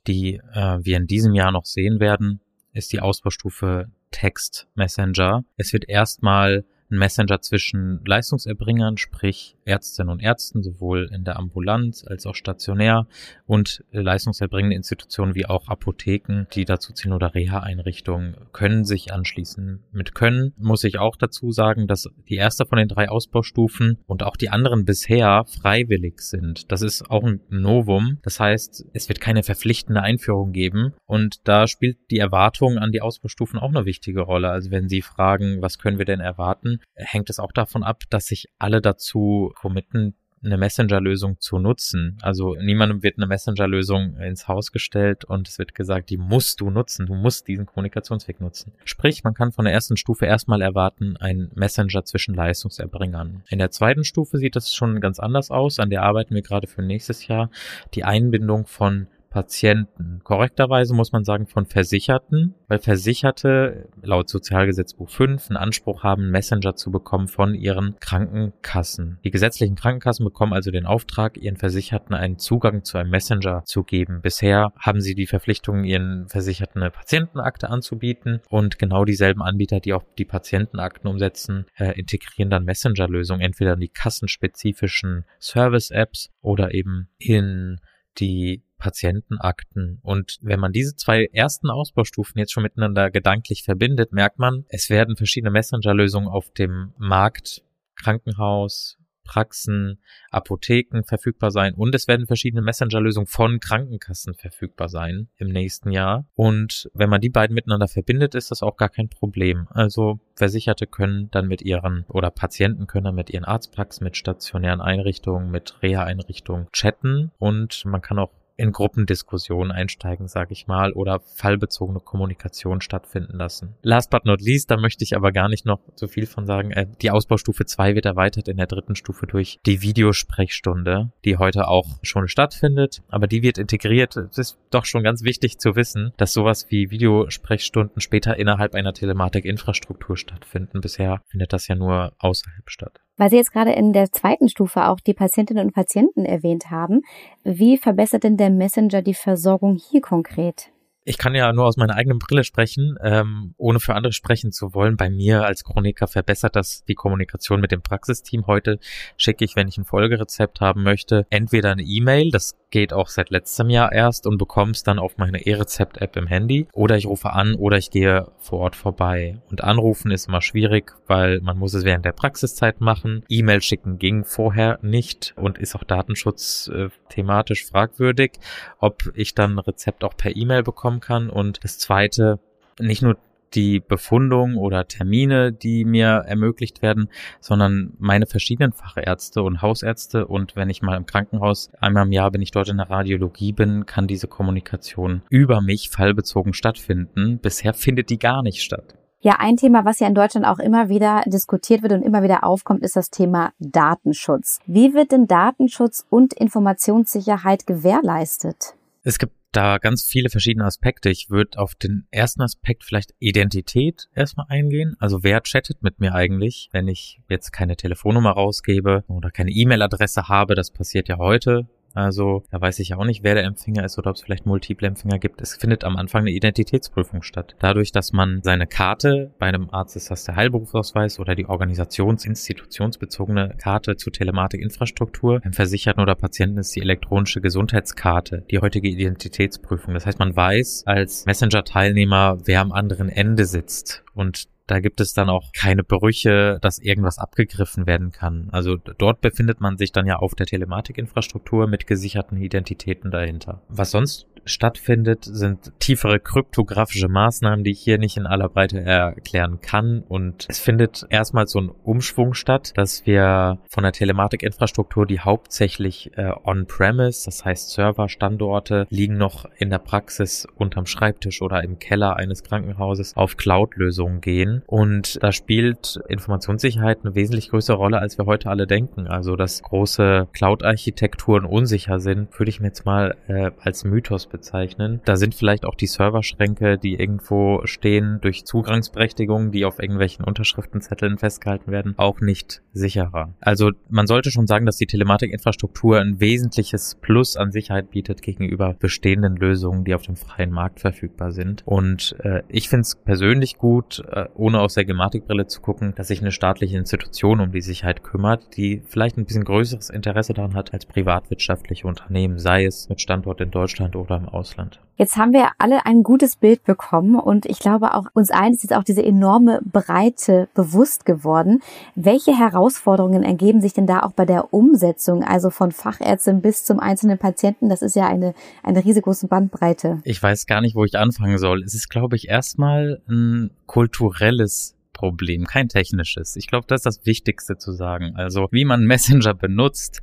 die 0.05 0.39
äh, 0.53 0.77
wir 0.81 0.98
in 0.98 1.07
diesem 1.07 1.34
Jahr 1.34 1.51
noch 1.51 1.65
sehen 1.65 2.00
werden, 2.00 2.41
ist 2.74 2.93
die 2.93 3.00
Ausbaustufe 3.00 3.88
Text 4.12 4.67
Messenger. 4.75 5.43
Es 5.57 5.74
wird 5.74 5.89
erstmal 5.89 6.63
ein 6.89 6.98
Messenger 6.98 7.41
zwischen 7.41 8.01
Leistungserbringern, 8.06 8.98
sprich 8.98 9.58
Ärztinnen 9.65 10.12
und 10.12 10.22
Ärzten, 10.22 10.63
sowohl 10.63 11.10
in 11.12 11.24
der 11.24 11.38
Ambulanz 11.38 12.06
als 12.06 12.25
auch 12.25 12.36
stationär 12.36 13.08
und 13.46 13.84
leistungserbringende 13.91 14.75
Institutionen 14.75 15.36
wie 15.36 15.46
auch 15.46 15.67
Apotheken, 15.67 16.46
die 16.53 16.65
dazu 16.65 16.94
ziehen 16.94 17.13
oder 17.13 17.36
Reha-Einrichtungen 17.36 18.36
können 18.53 18.86
sich 18.86 19.13
anschließen. 19.13 19.84
Mit 19.91 20.15
können 20.15 20.53
muss 20.58 20.84
ich 20.84 21.00
auch 21.00 21.15
dazu 21.15 21.51
sagen, 21.51 21.88
dass 21.88 22.10
die 22.29 22.36
erste 22.36 22.65
von 22.65 22.77
den 22.77 22.88
drei 22.88 23.10
Ausbaustufen 23.10 23.98
und 24.08 24.24
auch 24.24 24.38
die 24.38 24.50
anderen 24.50 24.86
bisher 24.86 25.46
freiwillig 25.46 26.22
sind. 26.22 26.72
Das 26.72 26.82
ist 26.82 27.10
auch 27.10 27.24
ein 27.24 27.41
Novum. 27.50 28.20
Das 28.24 28.39
heißt, 28.39 28.86
es 28.94 29.10
wird 29.10 29.20
keine 29.20 29.44
verpflichtende 29.44 30.01
Einführung 30.01 30.53
geben 30.53 30.94
und 31.06 31.48
da 31.48 31.67
spielt 31.67 31.98
die 32.12 32.20
Erwartung 32.20 32.77
an 32.77 32.91
die 32.91 33.01
Ausbaustufen 33.01 33.60
auch 33.60 33.70
eine 33.70 33.86
wichtige 33.86 34.22
Rolle. 34.22 34.50
Also 34.50 34.72
wenn 34.72 34.88
Sie 34.88 35.01
fragen, 35.01 35.62
was 35.62 35.77
können 35.77 35.98
wir 35.98 36.06
denn 36.06 36.20
erwarten, 36.20 36.76
hängt 36.96 37.29
es 37.29 37.39
auch 37.39 37.51
davon 37.51 37.84
ab, 37.84 38.03
dass 38.10 38.27
sich 38.27 38.48
alle 38.57 38.81
dazu 38.81 39.51
committen, 39.55 40.15
eine 40.43 40.57
Messenger-Lösung 40.57 41.39
zu 41.39 41.60
nutzen. 41.60 42.17
Also 42.22 42.55
niemandem 42.55 43.03
wird 43.03 43.17
eine 43.17 43.27
Messenger-Lösung 43.27 44.17
ins 44.17 44.48
Haus 44.48 44.72
gestellt 44.72 45.25
und 45.25 45.48
es 45.48 45.60
wird 45.60 45.75
gesagt, 45.75 46.10
die 46.10 46.17
musst 46.17 46.62
du 46.62 46.69
nutzen, 46.69 47.05
du 47.05 47.15
musst 47.15 47.48
diesen 47.48 47.65
Kommunikationsweg 47.65 48.39
nutzen. 48.39 48.74
Sprich, 48.86 49.24
man 49.24 49.34
kann 49.34 49.51
von 49.51 49.65
der 49.65 49.74
ersten 49.74 49.98
Stufe 49.98 50.25
erstmal 50.25 50.62
erwarten, 50.62 51.17
ein 51.17 51.51
Messenger 51.55 52.05
zwischen 52.05 52.36
Leistungserbringern. 52.36 53.43
In 53.50 53.60
der 53.60 53.72
zweiten 53.72 54.03
Stufe 54.03 54.38
sieht 54.38 54.55
das 54.55 54.74
schon 54.74 55.01
ganz 55.01 55.19
anders 55.19 55.51
aus, 55.51 55.79
an 55.79 55.89
der 55.89 56.03
arbeiten 56.03 56.36
wir 56.36 56.41
gerade 56.41 56.67
für 56.67 56.81
nächstes 56.81 57.27
Jahr. 57.27 57.50
Die 57.93 58.03
Einbindung 58.03 58.65
von 58.67 59.07
Patienten. 59.29 60.22
Korrekterweise 60.24 60.93
muss 60.93 61.12
man 61.12 61.24
sagen 61.24 61.48
von 61.48 61.65
Versicherten, 61.65 62.55
weil 62.67 62.79
Versicherte 62.79 63.89
laut 64.01 64.29
Sozialgesetzbuch 64.29 65.10
5 65.10 65.50
einen 65.50 65.57
Anspruch 65.57 66.03
haben, 66.03 66.31
Messenger 66.31 66.75
zu 66.75 66.91
bekommen 66.91 67.27
von 67.27 67.53
ihren 67.53 67.96
Krankenkassen. 68.00 69.19
Die 69.24 69.31
gesetzlichen 69.31 69.75
Krankenkassen 69.75 70.25
bekommen 70.25 70.53
also 70.53 70.72
den 70.72 70.86
Auftrag, 70.86 71.38
ihren 71.38 71.57
Versicherten 71.57 72.15
einen 72.15 72.39
Zugang 72.39 72.84
zu 72.84 72.98
einem 72.98 73.12
Messenger 73.12 73.63
zu 73.65 73.84
geben. 73.84 74.22
Bisher 74.22 74.74
haben 74.79 75.01
sie 75.01 75.15
die 75.15 75.27
Verpflichtung, 75.27 75.84
ihren 75.84 76.27
Versicherten 76.27 76.81
eine 76.81 76.91
Patientenakte 76.91 77.69
anzubieten 77.69 78.41
und 78.50 78.79
genau 78.79 79.05
dieselben 79.05 79.41
Anbieter, 79.41 79.79
die 79.79 79.93
auch 79.93 80.03
die 80.17 80.25
Patientenakten 80.25 81.10
umsetzen, 81.10 81.65
äh, 81.77 81.97
integrieren 81.97 82.49
dann 82.49 82.65
Messenger-Lösungen 82.65 83.41
entweder 83.41 83.73
in 83.73 83.80
die 83.80 83.89
kassenspezifischen 83.89 85.25
Service-Apps 85.39 86.30
oder 86.41 86.73
eben 86.73 87.10
in 87.17 87.80
die 88.19 88.63
Patientenakten. 88.78 90.00
Und 90.02 90.38
wenn 90.42 90.60
man 90.60 90.72
diese 90.72 90.96
zwei 90.96 91.26
ersten 91.34 91.70
Ausbaustufen 91.70 92.40
jetzt 92.40 92.52
schon 92.54 92.63
miteinander 92.63 93.12
gedanklich 93.12 93.63
verbindet, 93.63 94.12
merkt 94.12 94.40
man, 94.40 94.66
es 94.70 94.90
werden 94.90 95.16
verschiedene 95.16 95.52
Messenger-Lösungen 95.52 96.28
auf 96.28 96.52
dem 96.52 96.94
Markt, 96.98 97.63
Krankenhaus, 97.96 98.98
Praxen, 99.28 100.00
Apotheken 100.32 101.04
verfügbar 101.04 101.52
sein 101.52 101.74
und 101.74 101.94
es 101.94 102.08
werden 102.08 102.26
verschiedene 102.26 102.62
Messenger-Lösungen 102.62 103.28
von 103.28 103.60
Krankenkassen 103.60 104.34
verfügbar 104.34 104.88
sein 104.90 105.28
im 105.36 105.50
nächsten 105.50 105.92
Jahr. 105.92 106.26
Und 106.34 106.90
wenn 106.94 107.10
man 107.10 107.22
die 107.22 107.30
beiden 107.30 107.54
miteinander 107.54 107.88
verbindet, 107.88 108.34
ist 108.34 108.50
das 108.50 108.63
auch 108.63 108.78
gar 108.78 108.90
kein 108.90 109.10
Problem. 109.10 109.68
Also 109.70 110.20
Versicherte 110.36 110.88
können 110.88 111.30
dann 111.32 111.48
mit 111.48 111.62
ihren 111.62 112.06
oder 112.08 112.32
Patienten 112.32 112.88
können 112.88 113.06
dann 113.06 113.16
mit 113.16 113.30
ihren 113.30 113.44
Arztpraxen, 113.44 114.06
mit 114.06 114.18
stationären 114.18 114.82
Einrichtungen, 114.82 115.52
mit 115.52 115.82
Reha-Einrichtungen 115.84 116.68
chatten 116.72 117.32
und 117.38 117.84
man 117.86 118.02
kann 118.02 118.20
auch 118.20 118.32
in 118.58 118.72
Gruppendiskussionen 118.72 119.72
einsteigen, 119.72 120.28
sage 120.28 120.54
ich 120.54 120.67
mal, 120.67 120.91
oder 120.91 121.20
fallbezogene 121.20 122.00
Kommunikation 122.00 122.82
stattfinden 122.82 123.38
lassen. 123.38 123.76
Last 123.84 124.10
but 124.10 124.26
not 124.26 124.41
least, 124.41 124.72
da 124.72 124.78
möchte 124.78 125.04
ich 125.04 125.15
aber 125.15 125.32
gar 125.32 125.48
nicht 125.48 125.65
noch 125.65 125.80
so 125.96 126.08
viel 126.08 126.26
von 126.26 126.46
sagen. 126.46 126.72
Äh, 126.72 126.88
die 127.02 127.12
Ausbaustufe 127.12 127.65
2 127.65 127.96
wird 127.96 128.06
erweitert 128.06 128.48
in 128.48 128.58
der 128.58 128.67
dritten 128.67 128.96
Stufe 128.96 129.28
durch 129.28 129.60
die 129.65 129.82
Videosprechstunde, 129.82 131.12
die 131.24 131.38
heute 131.38 131.67
auch 131.67 131.88
schon 132.02 132.28
stattfindet, 132.28 133.02
aber 133.10 133.28
die 133.28 133.43
wird 133.43 133.58
integriert. 133.58 134.17
Es 134.17 134.38
ist 134.38 134.58
doch 134.72 134.86
schon 134.86 135.04
ganz 135.04 135.24
wichtig 135.24 135.60
zu 135.60 135.76
wissen, 135.76 136.12
dass 136.17 136.34
sowas 136.34 136.67
wie 136.70 136.89
Videosprechstunden 136.89 138.02
später 138.02 138.38
innerhalb 138.38 138.74
einer 138.74 138.93
Telematik-Infrastruktur 138.93 140.17
stattfinden. 140.17 140.82
Bisher 140.82 141.22
findet 141.28 141.54
das 141.54 141.67
ja 141.67 141.76
nur 141.76 142.13
außerhalb 142.17 142.70
statt. 142.70 143.02
Weil 143.17 143.30
Sie 143.32 143.38
jetzt 143.38 143.51
gerade 143.51 143.71
in 143.71 143.93
der 143.93 144.12
zweiten 144.12 144.47
Stufe 144.47 144.88
auch 144.88 144.99
die 144.99 145.13
Patientinnen 145.13 145.65
und 145.65 145.73
Patienten 145.73 146.23
erwähnt 146.23 146.69
haben, 146.69 147.01
wie 147.43 147.77
verbessert 147.77 148.23
denn 148.23 148.38
der 148.38 148.51
Messenger 148.51 149.01
die 149.01 149.15
Versorgung 149.15 149.75
hier 149.75 150.01
konkret? 150.01 150.71
Ich 151.10 151.17
kann 151.17 151.34
ja 151.36 151.53
nur 151.53 151.63
aus 151.63 151.77
meiner 151.77 151.95
eigenen 151.95 152.19
Brille 152.19 152.43
sprechen, 152.43 152.97
ähm, 153.01 153.53
ohne 153.56 153.80
für 153.80 153.95
andere 153.95 154.12
sprechen 154.12 154.51
zu 154.51 154.73
wollen. 154.73 154.97
Bei 154.97 155.10
mir 155.10 155.45
als 155.45 155.63
Chroniker 155.63 156.06
verbessert 156.06 156.58
das 156.58 156.84
die 156.84 156.95
Kommunikation 156.95 157.62
mit 157.62 157.71
dem 157.71 157.82
Praxisteam. 157.82 158.45
Heute 158.45 158.77
schicke 159.15 159.45
ich, 159.45 159.56
wenn 159.56 159.69
ich 159.69 159.77
ein 159.77 159.86
Folgerezept 159.86 160.60
haben 160.60 160.84
möchte, 160.84 161.25
entweder 161.30 161.71
eine 161.71 161.84
E-Mail, 161.84 162.30
das 162.30 162.58
geht 162.71 162.93
auch 162.93 163.08
seit 163.08 163.30
letztem 163.30 163.69
Jahr 163.69 163.91
erst 163.91 164.25
und 164.25 164.38
bekommst 164.38 164.88
dann 164.88 164.99
auf 164.99 165.17
meine 165.17 165.45
E-Rezept-App 165.45 166.15
im 166.17 166.27
Handy, 166.27 166.67
oder 166.73 166.97
ich 166.97 167.06
rufe 167.06 167.32
an 167.34 167.56
oder 167.56 167.77
ich 167.77 167.91
gehe 167.91 168.27
vor 168.38 168.60
Ort 168.60 168.75
vorbei. 168.75 169.39
Und 169.49 169.63
anrufen 169.63 170.12
ist 170.12 170.27
immer 170.27 170.41
schwierig, 170.41 170.93
weil 171.08 171.41
man 171.41 171.58
muss 171.58 171.73
es 171.73 171.86
während 171.86 172.06
der 172.06 172.12
Praxiszeit 172.12 172.82
machen. 172.82 173.23
E-Mail 173.30 173.62
schicken 173.62 173.99
ging 173.99 174.23
vorher 174.23 174.80
nicht 174.82 175.34
und 175.36 175.58
ist 175.58 175.75
auch 175.75 175.84
Datenschutz 175.84 176.69
äh, 176.73 176.89
thematisch 177.10 177.65
fragwürdig, 177.65 178.34
ob 178.80 179.12
ich 179.15 179.36
dann 179.36 179.60
Rezept 179.60 180.03
auch 180.03 180.15
per 180.15 180.36
E-Mail 180.36 180.63
bekomme 180.63 180.77
bekommen 180.77 180.99
kann. 180.99 181.30
Und 181.30 181.63
das 181.63 181.80
zweite, 181.80 182.39
nicht 182.80 183.01
nur 183.01 183.17
die 183.53 183.79
Befundung 183.79 184.57
oder 184.57 184.88
Termine, 184.88 185.51
die 185.51 185.86
mir 185.86 186.23
ermöglicht 186.25 186.81
werden, 186.81 187.10
sondern 187.39 187.93
meine 187.99 188.25
verschiedenen 188.25 188.73
Fachärzte 188.73 189.43
und 189.43 189.62
Hausärzte 189.62 190.27
und 190.27 190.55
wenn 190.55 190.69
ich 190.69 190.81
mal 190.81 190.97
im 190.97 191.05
Krankenhaus 191.05 191.71
einmal 191.79 192.05
im 192.05 192.12
Jahr 192.12 192.31
bin 192.31 192.41
ich 192.41 192.51
dort 192.51 192.69
in 192.69 192.77
der 192.77 192.89
Radiologie 192.89 193.53
bin, 193.53 193.86
kann 193.86 194.07
diese 194.07 194.27
Kommunikation 194.27 195.21
über 195.29 195.62
mich 195.62 195.89
fallbezogen 195.89 196.53
stattfinden. 196.53 197.39
Bisher 197.39 197.73
findet 197.73 198.10
die 198.10 198.19
gar 198.19 198.43
nicht 198.43 198.62
statt. 198.62 198.95
Ja, 199.19 199.38
ein 199.39 199.57
Thema, 199.57 199.83
was 199.83 199.99
ja 199.99 200.07
in 200.07 200.13
Deutschland 200.13 200.45
auch 200.45 200.60
immer 200.60 200.89
wieder 200.89 201.23
diskutiert 201.25 201.81
wird 201.81 201.91
und 201.91 202.03
immer 202.03 202.21
wieder 202.21 202.43
aufkommt, 202.43 202.83
ist 202.83 202.95
das 202.95 203.10
Thema 203.10 203.51
Datenschutz. 203.60 204.60
Wie 204.67 204.93
wird 204.93 205.12
denn 205.12 205.25
Datenschutz 205.25 206.05
und 206.10 206.33
Informationssicherheit 206.33 207.65
gewährleistet? 207.65 208.75
Es 209.03 209.17
gibt 209.17 209.33
da 209.58 209.80
ganz 209.80 210.04
viele 210.04 210.30
verschiedene 210.30 210.65
Aspekte. 210.65 211.10
Ich 211.10 211.32
würde 211.32 211.58
auf 211.58 211.74
den 211.74 212.06
ersten 212.12 212.43
Aspekt 212.43 212.84
vielleicht 212.84 213.15
Identität 213.17 214.08
erstmal 214.13 214.46
eingehen. 214.50 214.96
Also 215.00 215.24
wer 215.24 215.41
chattet 215.41 215.82
mit 215.82 216.00
mir 216.00 216.13
eigentlich, 216.13 216.70
wenn 216.74 216.88
ich 216.88 217.22
jetzt 217.28 217.52
keine 217.52 217.76
Telefonnummer 217.76 218.32
rausgebe 218.32 219.04
oder 219.08 219.32
keine 219.32 219.50
E-Mail-Adresse 219.50 220.28
habe? 220.28 220.54
Das 220.54 220.70
passiert 220.70 221.10
ja 221.10 221.17
heute 221.17 221.67
also 221.97 222.43
da 222.51 222.62
weiß 222.62 222.77
ich 222.79 222.89
ja 222.89 222.97
auch 222.97 223.05
nicht, 223.05 223.23
wer 223.23 223.33
der 223.33 223.45
Empfänger 223.45 223.83
ist 223.83 223.97
oder 223.97 224.12
ob 224.12 224.17
es 224.17 224.21
vielleicht 224.21 224.45
multiple 224.45 224.88
Empfänger 224.88 225.17
gibt. 225.17 225.41
Es 225.41 225.55
findet 225.55 225.83
am 225.83 225.97
Anfang 225.97 226.21
eine 226.21 226.29
Identitätsprüfung 226.31 227.23
statt. 227.23 227.55
Dadurch, 227.60 227.91
dass 227.91 228.13
man 228.13 228.43
seine 228.43 228.67
Karte, 228.67 229.33
bei 229.39 229.47
einem 229.47 229.71
Arzt 229.71 229.95
ist 229.95 230.12
das 230.12 230.23
der 230.23 230.36
Heilberufsausweis 230.36 231.19
oder 231.19 231.33
die 231.33 231.47
organisations-institutionsbezogene 231.47 233.55
Karte 233.57 233.97
zur 233.97 234.13
Telematikinfrastruktur, 234.13 235.39
beim 235.39 235.53
Versicherten 235.53 236.03
oder 236.03 236.13
Patienten 236.15 236.60
ist 236.60 236.75
die 236.75 236.81
elektronische 236.81 237.41
Gesundheitskarte, 237.41 238.43
die 238.51 238.60
heutige 238.60 238.89
Identitätsprüfung. 238.89 239.95
Das 239.95 240.05
heißt, 240.05 240.19
man 240.19 240.36
weiß 240.36 240.83
als 240.86 241.25
Messenger-Teilnehmer, 241.25 242.38
wer 242.45 242.62
am 242.62 242.71
anderen 242.71 243.10
Ende 243.10 243.45
sitzt. 243.45 244.03
Und 244.13 244.47
da 244.67 244.80
gibt 244.80 244.99
es 244.99 245.13
dann 245.13 245.30
auch 245.30 245.51
keine 245.53 245.84
Brüche, 245.84 246.60
dass 246.62 246.77
irgendwas 246.77 247.17
abgegriffen 247.17 247.88
werden 247.88 248.12
kann. 248.12 248.49
Also 248.51 248.75
dort 248.75 249.21
befindet 249.21 249.62
man 249.62 249.77
sich 249.77 249.93
dann 249.93 250.06
ja 250.06 250.17
auf 250.17 250.36
der 250.36 250.45
Telematikinfrastruktur 250.45 251.67
mit 251.67 251.88
gesicherten 251.88 252.38
Identitäten 252.38 253.10
dahinter. 253.10 253.62
Was 253.69 253.91
sonst 253.91 254.27
stattfindet, 254.47 255.23
sind 255.23 255.71
tiefere 255.79 256.19
kryptografische 256.19 257.07
Maßnahmen, 257.07 257.63
die 257.63 257.71
ich 257.71 257.79
hier 257.79 257.97
nicht 257.97 258.17
in 258.17 258.25
aller 258.25 258.49
Breite 258.49 258.81
erklären 258.81 259.60
kann. 259.62 260.03
Und 260.07 260.45
es 260.49 260.60
findet 260.60 261.05
erstmal 261.10 261.47
so 261.47 261.60
ein 261.60 261.69
Umschwung 261.69 262.33
statt, 262.33 262.73
dass 262.75 263.05
wir 263.05 263.60
von 263.69 263.83
der 263.83 263.91
Telematikinfrastruktur, 263.91 265.05
die 265.05 265.19
hauptsächlich 265.19 266.12
äh, 266.17 266.31
on-premise, 266.43 267.25
das 267.25 267.45
heißt 267.45 267.71
Serverstandorte, 267.71 268.88
liegen 268.89 269.17
noch 269.17 269.45
in 269.57 269.69
der 269.69 269.79
Praxis 269.79 270.47
unterm 270.55 270.86
Schreibtisch 270.86 271.41
oder 271.41 271.63
im 271.63 271.79
Keller 271.79 272.15
eines 272.15 272.43
Krankenhauses 272.43 273.15
auf 273.15 273.38
Cloud-Lösungen 273.38 274.21
gehen. 274.21 274.63
Und 274.67 275.21
da 275.21 275.31
spielt 275.31 275.99
Informationssicherheit 276.07 276.99
eine 277.03 277.15
wesentlich 277.15 277.49
größere 277.49 277.77
Rolle, 277.77 277.99
als 277.99 278.17
wir 278.17 278.25
heute 278.25 278.49
alle 278.49 278.67
denken. 278.67 279.07
Also, 279.07 279.36
dass 279.36 279.62
große 279.62 280.27
Cloud-Architekturen 280.33 281.45
unsicher 281.45 281.99
sind, 281.99 282.38
würde 282.39 282.49
ich 282.49 282.60
mir 282.60 282.67
jetzt 282.67 282.86
mal 282.86 283.15
äh, 283.27 283.51
als 283.60 283.83
Mythos 283.83 284.25
bezeichnen. 284.38 285.02
Da 285.06 285.15
sind 285.15 285.34
vielleicht 285.34 285.65
auch 285.65 285.76
die 285.76 285.88
Serverschränke, 285.88 286.78
die 286.78 286.95
irgendwo 286.95 287.62
stehen, 287.65 288.19
durch 288.21 288.45
Zugangsberechtigungen, 288.45 289.52
die 289.52 289.65
auf 289.65 289.80
irgendwelchen 289.80 290.23
Unterschriftenzetteln 290.23 291.17
festgehalten 291.17 291.71
werden, 291.71 291.95
auch 291.97 292.21
nicht 292.21 292.62
sicherer. 292.73 293.34
Also 293.39 293.71
man 293.89 294.06
sollte 294.06 294.30
schon 294.30 294.45
sagen, 294.45 294.65
dass 294.65 294.78
die 294.78 294.86
Telematikinfrastruktur 294.86 296.00
ein 296.00 296.19
wesentliches 296.19 296.95
Plus 297.02 297.36
an 297.36 297.52
Sicherheit 297.52 297.89
bietet 297.89 298.21
gegenüber 298.21 298.76
bestehenden 298.78 299.36
Lösungen, 299.36 299.84
die 299.84 299.95
auf 299.95 300.04
dem 300.04 300.15
freien 300.15 300.52
Markt 300.52 300.80
verfügbar 300.80 301.32
sind. 301.32 301.63
Und 301.65 302.15
äh, 302.19 302.43
ich 302.47 302.69
finde 302.69 302.82
es 302.82 302.95
persönlich 302.95 303.58
gut, 303.58 304.04
äh, 304.12 304.26
ohne 304.36 304.60
aus 304.60 304.76
der 304.76 304.86
Gematikbrille 304.86 305.47
zu 305.47 305.62
gucken, 305.62 305.93
dass 305.95 306.10
sich 306.10 306.21
eine 306.21 306.32
staatliche 306.32 306.78
Institution 306.78 307.39
um 307.39 307.52
die 307.52 307.62
Sicherheit 307.62 308.04
kümmert, 308.04 308.56
die 308.56 308.84
vielleicht 308.88 309.17
ein 309.17 309.26
bisschen 309.26 309.43
größeres 309.43 309.89
Interesse 309.89 310.34
daran 310.34 310.54
hat 310.54 310.73
als 310.73 310.86
privatwirtschaftliche 310.86 311.88
Unternehmen, 311.88 312.38
sei 312.38 312.65
es 312.65 312.89
mit 312.89 313.02
Standort 313.02 313.41
in 313.41 313.52
Deutschland 313.52 313.95
oder 313.95 314.17
im 314.17 314.27
Ausland. 314.28 314.80
Jetzt 315.00 315.16
haben 315.16 315.32
wir 315.32 315.50
alle 315.60 315.86
ein 315.86 316.02
gutes 316.02 316.38
Bild 316.38 316.63
bekommen 316.63 317.20
und 317.20 317.46
ich 317.46 317.60
glaube 317.60 317.94
auch 317.94 318.08
uns 318.13 318.32
allen 318.32 318.54
ist 318.54 318.63
jetzt 318.63 318.74
auch 318.74 318.84
diese 318.84 319.06
enorme 319.06 319.62
Breite 319.63 320.50
bewusst 320.56 321.06
geworden. 321.06 321.62
Welche 321.94 322.36
Herausforderungen 322.36 323.22
ergeben 323.22 323.62
sich 323.62 323.74
denn 323.74 323.86
da 323.86 324.02
auch 324.02 324.13
bei 324.13 324.26
der 324.26 324.56
Umsetzung, 324.56 325.24
also 325.24 325.52
von 325.52 325.72
Fachärztin 325.72 326.42
bis 326.42 326.63
zum 326.63 326.80
einzelnen 326.80 327.20
Patienten? 327.20 327.70
Das 327.70 327.84
ist 327.84 327.96
ja 327.96 328.08
eine, 328.08 328.34
eine 328.63 328.84
riesengroße 328.84 329.28
Bandbreite. 329.28 330.02
Ich 330.04 330.22
weiß 330.22 330.48
gar 330.48 330.62
nicht, 330.62 330.76
wo 330.76 330.84
ich 330.84 330.98
anfangen 330.98 331.38
soll. 331.38 331.62
Es 331.62 331.76
ist, 331.76 331.90
glaube 331.90 332.16
ich, 332.16 332.28
erstmal 332.28 333.00
ein 333.08 333.52
kulturelles 333.68 334.76
Problem, 334.94 335.46
kein 335.46 335.70
technisches. 335.70 336.36
Ich 336.36 336.48
glaube, 336.48 336.66
das 336.68 336.80
ist 336.80 336.86
das 336.88 337.06
Wichtigste 337.06 337.58
zu 337.58 337.72
sagen. 337.72 338.16
Also, 338.16 338.48
wie 338.50 338.66
man 338.66 338.84
Messenger 338.84 339.36
benutzt, 339.36 340.02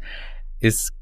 ist 0.60 0.92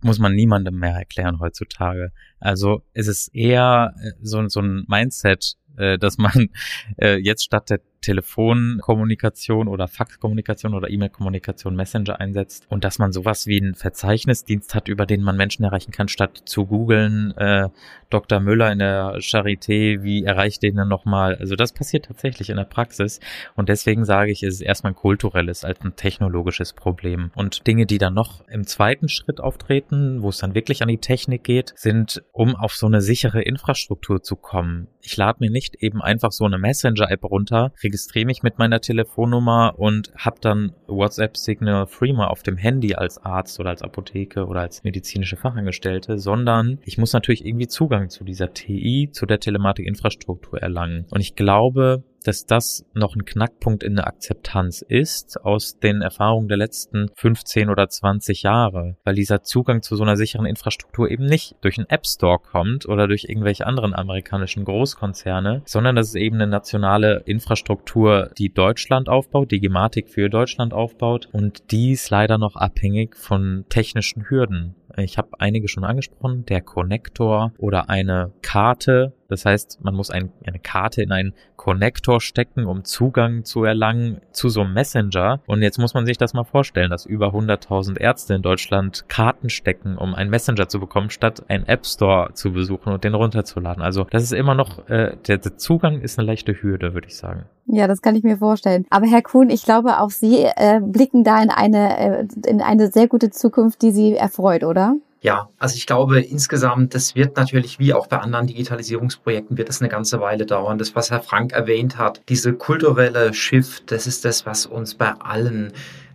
muss 0.00 0.18
man 0.18 0.34
niemandem 0.34 0.78
mehr 0.78 0.94
erklären 0.94 1.40
heutzutage. 1.40 2.12
Also 2.38 2.82
es 2.92 3.06
ist 3.06 3.34
eher 3.34 3.94
äh, 4.02 4.12
so, 4.22 4.46
so 4.48 4.60
ein 4.60 4.84
Mindset, 4.88 5.56
äh, 5.76 5.98
dass 5.98 6.18
man 6.18 6.48
äh, 7.00 7.16
jetzt 7.16 7.44
statt 7.44 7.70
der 7.70 7.80
Telefonkommunikation 8.00 9.68
oder 9.68 9.88
Faxkommunikation 9.88 10.74
oder 10.74 10.90
E-Mail-Kommunikation 10.90 11.76
Messenger 11.76 12.20
einsetzt 12.20 12.66
und 12.68 12.84
dass 12.84 12.98
man 12.98 13.12
sowas 13.12 13.46
wie 13.46 13.60
einen 13.60 13.74
Verzeichnisdienst 13.74 14.74
hat, 14.74 14.88
über 14.88 15.06
den 15.06 15.22
man 15.22 15.36
Menschen 15.36 15.64
erreichen 15.64 15.92
kann, 15.92 16.08
statt 16.08 16.42
zu 16.44 16.66
googeln, 16.66 17.36
äh, 17.36 17.68
Dr. 18.08 18.40
Müller 18.40 18.72
in 18.72 18.80
der 18.80 19.16
Charité, 19.18 20.02
wie 20.02 20.24
erreicht 20.24 20.62
den 20.62 20.76
dann 20.76 20.88
nochmal? 20.88 21.36
Also 21.36 21.56
das 21.56 21.72
passiert 21.72 22.06
tatsächlich 22.06 22.50
in 22.50 22.56
der 22.56 22.64
Praxis 22.64 23.20
und 23.54 23.68
deswegen 23.68 24.04
sage 24.04 24.32
ich, 24.32 24.42
es 24.42 24.54
ist 24.54 24.60
erstmal 24.62 24.92
ein 24.92 24.96
kulturelles 24.96 25.64
als 25.64 25.80
ein 25.80 25.96
technologisches 25.96 26.72
Problem. 26.72 27.30
Und 27.34 27.66
Dinge, 27.66 27.86
die 27.86 27.98
dann 27.98 28.14
noch 28.14 28.46
im 28.48 28.66
zweiten 28.66 29.08
Schritt 29.08 29.40
auftreten, 29.40 30.22
wo 30.22 30.30
es 30.30 30.38
dann 30.38 30.54
wirklich 30.54 30.82
an 30.82 30.88
die 30.88 30.98
Technik 30.98 31.44
geht, 31.44 31.72
sind, 31.76 32.22
um 32.32 32.56
auf 32.56 32.74
so 32.74 32.86
eine 32.86 33.00
sichere 33.00 33.42
Infrastruktur 33.42 34.22
zu 34.22 34.36
kommen. 34.36 34.88
Ich 35.02 35.16
lade 35.16 35.38
mir 35.40 35.50
nicht 35.50 35.76
eben 35.76 36.02
einfach 36.02 36.32
so 36.32 36.44
eine 36.44 36.58
Messenger-App 36.58 37.24
runter, 37.24 37.72
registriere 37.90 38.26
mich 38.26 38.42
mit 38.44 38.58
meiner 38.58 38.80
Telefonnummer 38.80 39.74
und 39.76 40.12
habe 40.16 40.38
dann 40.40 40.72
WhatsApp 40.86 41.36
Signal 41.36 41.86
Freema 41.86 42.28
auf 42.28 42.42
dem 42.42 42.56
Handy 42.56 42.94
als 42.94 43.18
Arzt 43.18 43.58
oder 43.58 43.70
als 43.70 43.82
Apotheke 43.82 44.46
oder 44.46 44.60
als 44.60 44.84
medizinische 44.84 45.36
Fachangestellte, 45.36 46.18
sondern 46.18 46.78
ich 46.84 46.98
muss 46.98 47.12
natürlich 47.12 47.44
irgendwie 47.44 47.66
Zugang 47.66 48.08
zu 48.08 48.22
dieser 48.22 48.52
TI, 48.54 49.10
zu 49.12 49.26
der 49.26 49.40
Telematikinfrastruktur 49.40 50.60
erlangen. 50.60 51.06
Und 51.10 51.20
ich 51.20 51.34
glaube, 51.34 52.04
dass 52.24 52.46
das 52.46 52.84
noch 52.94 53.14
ein 53.14 53.24
Knackpunkt 53.24 53.82
in 53.82 53.96
der 53.96 54.06
Akzeptanz 54.06 54.82
ist 54.82 55.44
aus 55.44 55.78
den 55.78 56.02
Erfahrungen 56.02 56.48
der 56.48 56.56
letzten 56.56 57.10
15 57.14 57.70
oder 57.70 57.88
20 57.88 58.42
Jahre, 58.42 58.96
weil 59.04 59.14
dieser 59.14 59.42
Zugang 59.42 59.82
zu 59.82 59.96
so 59.96 60.02
einer 60.02 60.16
sicheren 60.16 60.46
Infrastruktur 60.46 61.10
eben 61.10 61.26
nicht 61.26 61.56
durch 61.60 61.78
einen 61.78 61.88
App 61.88 62.06
Store 62.06 62.38
kommt 62.38 62.86
oder 62.86 63.08
durch 63.08 63.24
irgendwelche 63.24 63.66
anderen 63.66 63.94
amerikanischen 63.94 64.64
Großkonzerne, 64.64 65.62
sondern 65.64 65.96
das 65.96 66.08
ist 66.08 66.16
eben 66.16 66.36
eine 66.36 66.46
nationale 66.46 67.22
Infrastruktur, 67.26 68.30
die 68.38 68.52
Deutschland 68.52 69.08
aufbaut, 69.08 69.50
die 69.50 69.60
Gematik 69.60 70.08
für 70.08 70.28
Deutschland 70.28 70.72
aufbaut 70.72 71.28
und 71.32 71.70
die 71.70 71.92
ist 71.92 72.10
leider 72.10 72.38
noch 72.38 72.56
abhängig 72.56 73.16
von 73.16 73.64
technischen 73.68 74.28
Hürden. 74.28 74.74
Ich 74.96 75.18
habe 75.18 75.28
einige 75.38 75.68
schon 75.68 75.84
angesprochen, 75.84 76.44
der 76.46 76.60
Connector 76.60 77.52
oder 77.58 77.88
eine 77.88 78.32
Karte. 78.42 79.12
Das 79.30 79.44
heißt, 79.44 79.78
man 79.82 79.94
muss 79.94 80.10
ein, 80.10 80.30
eine 80.46 80.58
Karte 80.58 81.02
in 81.02 81.12
einen 81.12 81.32
Connector 81.56 82.20
stecken, 82.20 82.66
um 82.66 82.84
Zugang 82.84 83.44
zu 83.44 83.64
erlangen 83.64 84.20
zu 84.32 84.48
so 84.48 84.62
einem 84.62 84.74
Messenger. 84.74 85.40
Und 85.46 85.62
jetzt 85.62 85.78
muss 85.78 85.94
man 85.94 86.06
sich 86.06 86.18
das 86.18 86.34
mal 86.34 86.44
vorstellen, 86.44 86.90
dass 86.90 87.06
über 87.06 87.28
100.000 87.28 87.98
Ärzte 87.98 88.34
in 88.34 88.42
Deutschland 88.42 89.04
Karten 89.08 89.50
stecken, 89.50 89.96
um 89.96 90.14
einen 90.14 90.30
Messenger 90.30 90.68
zu 90.68 90.80
bekommen, 90.80 91.10
statt 91.10 91.44
einen 91.48 91.66
App 91.66 91.86
Store 91.86 92.30
zu 92.34 92.52
besuchen 92.52 92.92
und 92.92 93.04
den 93.04 93.14
runterzuladen. 93.14 93.82
Also 93.82 94.04
das 94.10 94.22
ist 94.22 94.32
immer 94.32 94.54
noch, 94.54 94.88
äh, 94.88 95.16
der, 95.28 95.38
der 95.38 95.56
Zugang 95.56 96.00
ist 96.00 96.18
eine 96.18 96.26
leichte 96.26 96.62
Hürde, 96.62 96.94
würde 96.94 97.08
ich 97.08 97.16
sagen. 97.16 97.44
Ja, 97.66 97.86
das 97.86 98.02
kann 98.02 98.16
ich 98.16 98.24
mir 98.24 98.38
vorstellen. 98.38 98.86
Aber 98.90 99.06
Herr 99.06 99.22
Kuhn, 99.22 99.48
ich 99.48 99.64
glaube, 99.64 100.00
auch 100.00 100.10
Sie 100.10 100.42
äh, 100.42 100.80
blicken 100.82 101.24
da 101.24 101.40
in 101.42 101.50
eine, 101.50 101.98
äh, 101.98 102.26
in 102.46 102.60
eine 102.60 102.90
sehr 102.90 103.06
gute 103.06 103.30
Zukunft, 103.30 103.82
die 103.82 103.92
Sie 103.92 104.16
erfreut, 104.16 104.64
oder? 104.64 104.96
Ja, 105.22 105.50
also 105.58 105.76
ich 105.76 105.86
glaube 105.86 106.20
insgesamt, 106.20 106.94
das 106.94 107.14
wird 107.14 107.36
natürlich 107.36 107.78
wie 107.78 107.92
auch 107.92 108.06
bei 108.06 108.18
anderen 108.18 108.46
Digitalisierungsprojekten 108.46 109.58
wird 109.58 109.68
es 109.68 109.82
eine 109.82 109.90
ganze 109.90 110.18
Weile 110.20 110.46
dauern. 110.46 110.78
Das, 110.78 110.94
was 110.94 111.10
Herr 111.10 111.20
Frank 111.20 111.52
erwähnt 111.52 111.98
hat, 111.98 112.22
diese 112.30 112.54
kulturelle 112.54 113.34
Shift, 113.34 113.92
das 113.92 114.06
ist 114.06 114.24
das, 114.24 114.46
was 114.46 114.64
uns 114.64 114.94
bei 114.94 115.12
allen 115.12 115.72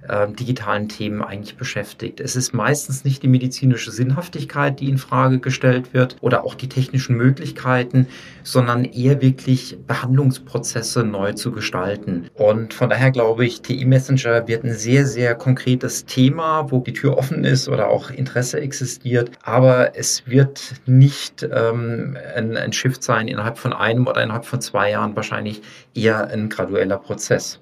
äh, 0.07 0.31
digitalen 0.31 0.89
Themen 0.89 1.21
eigentlich 1.21 1.57
beschäftigt. 1.57 2.19
Es 2.19 2.35
ist 2.35 2.53
meistens 2.53 3.03
nicht 3.03 3.23
die 3.23 3.27
medizinische 3.27 3.91
Sinnhaftigkeit, 3.91 4.79
die 4.79 4.89
in 4.89 4.97
Frage 4.97 5.39
gestellt 5.39 5.93
wird 5.93 6.17
oder 6.21 6.43
auch 6.43 6.55
die 6.55 6.69
technischen 6.69 7.15
Möglichkeiten, 7.15 8.07
sondern 8.43 8.85
eher 8.85 9.21
wirklich 9.21 9.77
Behandlungsprozesse 9.87 11.03
neu 11.03 11.33
zu 11.33 11.51
gestalten. 11.51 12.27
Und 12.33 12.73
von 12.73 12.89
daher 12.89 13.11
glaube 13.11 13.45
ich, 13.45 13.61
TI 13.61 13.85
Messenger 13.85 14.47
wird 14.47 14.63
ein 14.63 14.73
sehr, 14.73 15.05
sehr 15.05 15.35
konkretes 15.35 16.05
Thema, 16.05 16.71
wo 16.71 16.79
die 16.79 16.93
Tür 16.93 17.17
offen 17.17 17.43
ist 17.43 17.67
oder 17.69 17.87
auch 17.87 18.11
Interesse 18.11 18.59
existiert. 18.59 19.31
Aber 19.43 19.95
es 19.95 20.23
wird 20.27 20.75
nicht 20.85 21.43
ähm, 21.43 22.17
ein, 22.35 22.57
ein 22.57 22.73
Shift 22.73 23.03
sein 23.03 23.27
innerhalb 23.27 23.57
von 23.57 23.73
einem 23.73 24.07
oder 24.07 24.23
innerhalb 24.23 24.45
von 24.45 24.61
zwei 24.61 24.91
Jahren, 24.91 25.15
wahrscheinlich 25.15 25.61
eher 25.93 26.27
ein 26.27 26.49
gradueller 26.49 26.97
Prozess. 26.97 27.59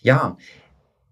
Ja, 0.00 0.36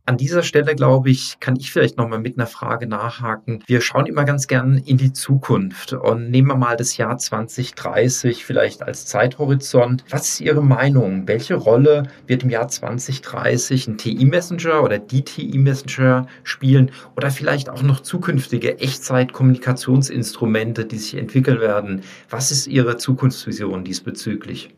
An 0.09 0.17
dieser 0.17 0.45
Stelle, 0.45 0.77
glaube 0.77 1.11
ich, 1.11 1.41
kann 1.41 1.57
ich 1.57 1.73
vielleicht 1.73 1.97
nochmal 1.97 2.21
mit 2.21 2.39
einer 2.39 2.47
Frage 2.47 2.87
nachhaken. 2.87 3.65
Wir 3.67 3.81
schauen 3.81 4.07
immer 4.07 4.25
ganz 4.25 4.47
gern 4.47 4.79
in 4.79 4.99
die 4.99 5.13
Zukunft 5.13 5.95
und 5.95 6.31
nehmen 6.31 6.47
wir 6.47 6.55
mal 6.55 6.77
das 6.77 6.97
Jahr 6.97 7.19
2030 7.19 8.45
vielleicht 8.45 8.85
als 8.85 9.07
Zeithorizont. 9.07 10.05
Was 10.09 10.29
ist 10.29 10.41
Ihre 10.41 10.63
Meinung? 10.63 11.27
Welche 11.27 11.57
Rolle 11.57 12.05
wird 12.29 12.45
im 12.45 12.51
Jahr 12.51 12.69
2030 12.69 13.89
ein 13.89 13.99
TI-Messenger 13.99 14.85
oder 14.85 15.01
die 15.01 15.25
TI-Messenger 15.25 16.29
spielen 16.45 16.93
oder 17.17 17.33
vielleicht 17.33 17.69
auch 17.69 17.83
noch 17.83 17.99
zukünftige 17.99 18.79
Echtzeit-Kommunikationsinstrumente, 18.79 20.85
die 20.85 20.99
sich 20.99 21.17
entwickeln 21.17 21.59
werden? 21.59 22.03
Was 22.31 22.53
ist 22.53 22.69
Ihre 22.69 22.97
Zukunftsvision 22.97 23.83
diesbezüglich? 23.83 24.69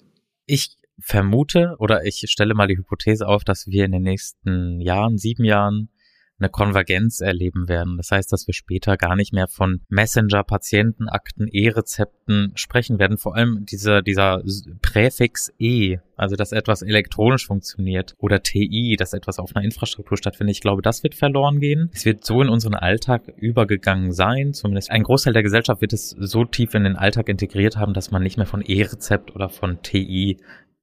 Ich 0.46 0.78
vermute 1.00 1.76
oder 1.78 2.04
ich 2.04 2.24
stelle 2.28 2.54
mal 2.54 2.66
die 2.66 2.76
Hypothese 2.76 3.26
auf, 3.26 3.44
dass 3.44 3.66
wir 3.66 3.84
in 3.84 3.92
den 3.92 4.02
nächsten 4.02 4.80
Jahren, 4.80 5.18
sieben 5.18 5.44
Jahren, 5.44 5.90
eine 6.38 6.48
Konvergenz 6.50 7.20
erleben 7.20 7.68
werden. 7.68 7.96
Das 7.96 8.10
heißt, 8.10 8.32
dass 8.32 8.46
wir 8.46 8.54
später 8.54 8.96
gar 8.96 9.16
nicht 9.16 9.32
mehr 9.32 9.48
von 9.48 9.80
Messenger, 9.88 10.44
Patientenakten, 10.44 11.48
E-Rezepten 11.48 12.52
sprechen 12.54 12.98
werden. 12.98 13.18
Vor 13.18 13.34
allem 13.34 13.64
dieser, 13.66 14.02
dieser 14.02 14.42
Präfix 14.80 15.52
E, 15.58 15.98
also 16.16 16.36
dass 16.36 16.52
etwas 16.52 16.82
elektronisch 16.82 17.46
funktioniert 17.46 18.14
oder 18.18 18.42
TI, 18.42 18.96
dass 18.96 19.14
etwas 19.14 19.38
auf 19.38 19.54
einer 19.54 19.64
Infrastruktur 19.64 20.16
stattfindet. 20.16 20.56
Ich 20.56 20.62
glaube, 20.62 20.82
das 20.82 21.02
wird 21.02 21.14
verloren 21.14 21.58
gehen. 21.58 21.90
Es 21.92 22.04
wird 22.04 22.24
so 22.24 22.40
in 22.40 22.48
unseren 22.48 22.74
Alltag 22.74 23.22
übergegangen 23.36 24.12
sein. 24.12 24.52
Zumindest 24.52 24.90
ein 24.90 25.02
Großteil 25.02 25.32
der 25.32 25.42
Gesellschaft 25.42 25.80
wird 25.80 25.92
es 25.92 26.10
so 26.10 26.44
tief 26.44 26.74
in 26.74 26.84
den 26.84 26.96
Alltag 26.96 27.28
integriert 27.28 27.76
haben, 27.76 27.94
dass 27.94 28.12
man 28.12 28.22
nicht 28.22 28.36
mehr 28.36 28.46
von 28.46 28.62
E-Rezept 28.62 29.34
oder 29.34 29.48
von 29.48 29.82
TI 29.82 30.36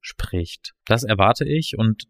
spricht. 0.06 0.72
Das 0.86 1.02
erwarte 1.02 1.44
ich 1.44 1.76
und 1.76 2.06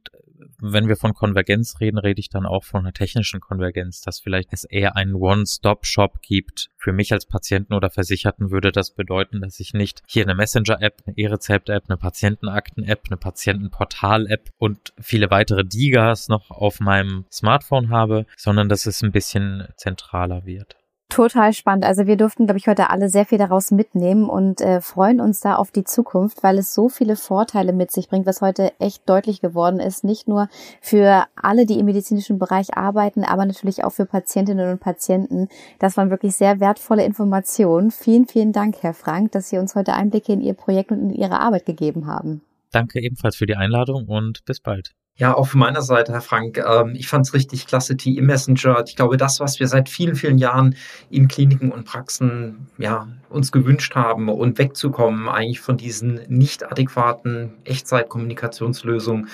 wenn 0.58 0.88
wir 0.88 0.96
von 0.96 1.14
Konvergenz 1.14 1.80
reden, 1.80 1.98
rede 1.98 2.20
ich 2.20 2.28
dann 2.28 2.44
auch 2.46 2.64
von 2.64 2.80
einer 2.80 2.92
technischen 2.92 3.40
Konvergenz, 3.40 4.02
dass 4.02 4.20
vielleicht 4.20 4.52
es 4.52 4.64
eher 4.64 4.96
einen 4.96 5.14
One-Stop-Shop 5.14 6.20
gibt. 6.20 6.68
Für 6.76 6.92
mich 6.92 7.12
als 7.12 7.26
Patienten 7.26 7.74
oder 7.74 7.90
Versicherten 7.90 8.50
würde 8.50 8.72
das 8.72 8.94
bedeuten, 8.94 9.40
dass 9.40 9.60
ich 9.60 9.72
nicht 9.72 10.02
hier 10.06 10.24
eine 10.24 10.34
Messenger-App, 10.34 11.02
eine 11.06 11.16
E-Rezept-App, 11.16 11.84
eine 11.88 11.96
Patientenakten-App, 11.96 13.02
eine 13.06 13.16
Patientenportal-App 13.16 14.50
und 14.58 14.92
viele 15.00 15.30
weitere 15.30 15.64
Digas 15.64 16.28
noch 16.28 16.50
auf 16.50 16.80
meinem 16.80 17.24
Smartphone 17.32 17.88
habe, 17.88 18.26
sondern 18.36 18.68
dass 18.68 18.86
es 18.86 19.02
ein 19.02 19.12
bisschen 19.12 19.68
zentraler 19.76 20.44
wird. 20.44 20.76
Total 21.08 21.52
spannend. 21.52 21.84
Also 21.84 22.06
wir 22.06 22.16
durften, 22.16 22.46
glaube 22.46 22.58
ich, 22.58 22.66
heute 22.66 22.90
alle 22.90 23.08
sehr 23.08 23.24
viel 23.24 23.38
daraus 23.38 23.70
mitnehmen 23.70 24.28
und 24.28 24.60
äh, 24.60 24.80
freuen 24.80 25.20
uns 25.20 25.40
da 25.40 25.54
auf 25.54 25.70
die 25.70 25.84
Zukunft, 25.84 26.42
weil 26.42 26.58
es 26.58 26.74
so 26.74 26.88
viele 26.88 27.14
Vorteile 27.14 27.72
mit 27.72 27.92
sich 27.92 28.08
bringt, 28.08 28.26
was 28.26 28.42
heute 28.42 28.72
echt 28.80 29.08
deutlich 29.08 29.40
geworden 29.40 29.78
ist. 29.78 30.02
Nicht 30.02 30.26
nur 30.26 30.48
für 30.80 31.24
alle, 31.36 31.64
die 31.64 31.78
im 31.78 31.86
medizinischen 31.86 32.38
Bereich 32.38 32.76
arbeiten, 32.76 33.22
aber 33.24 33.46
natürlich 33.46 33.84
auch 33.84 33.92
für 33.92 34.04
Patientinnen 34.04 34.68
und 34.68 34.80
Patienten. 34.80 35.48
Das 35.78 35.96
waren 35.96 36.10
wirklich 36.10 36.34
sehr 36.34 36.58
wertvolle 36.58 37.04
Informationen. 37.04 37.92
Vielen, 37.92 38.26
vielen 38.26 38.52
Dank, 38.52 38.82
Herr 38.82 38.94
Frank, 38.94 39.32
dass 39.32 39.48
Sie 39.48 39.58
uns 39.58 39.76
heute 39.76 39.94
Einblicke 39.94 40.32
in 40.32 40.40
Ihr 40.40 40.54
Projekt 40.54 40.90
und 40.90 41.00
in 41.00 41.14
Ihre 41.14 41.38
Arbeit 41.38 41.66
gegeben 41.66 42.08
haben. 42.08 42.42
Danke 42.72 43.00
ebenfalls 43.00 43.36
für 43.36 43.46
die 43.46 43.56
Einladung 43.56 44.06
und 44.06 44.44
bis 44.44 44.60
bald. 44.60 44.92
Ja, 45.18 45.34
auch 45.34 45.48
von 45.48 45.60
meiner 45.60 45.80
Seite, 45.80 46.12
Herr 46.12 46.20
Frank. 46.20 46.58
Ähm, 46.58 46.94
ich 46.94 47.08
fand 47.08 47.26
es 47.26 47.32
richtig 47.32 47.66
klasse, 47.66 47.96
TI 47.96 48.20
Messenger. 48.20 48.84
Ich 48.86 48.96
glaube, 48.96 49.16
das, 49.16 49.40
was 49.40 49.58
wir 49.58 49.66
seit 49.66 49.88
vielen, 49.88 50.14
vielen 50.14 50.36
Jahren 50.36 50.76
in 51.08 51.26
Kliniken 51.26 51.72
und 51.72 51.84
Praxen 51.84 52.68
ja, 52.76 53.08
uns 53.30 53.50
gewünscht 53.50 53.94
haben 53.94 54.28
und 54.28 54.58
wegzukommen 54.58 55.28
eigentlich 55.28 55.60
von 55.60 55.78
diesen 55.78 56.20
nicht 56.28 56.70
adäquaten 56.70 57.54
Echtzeitkommunikationslösungen. 57.64 59.28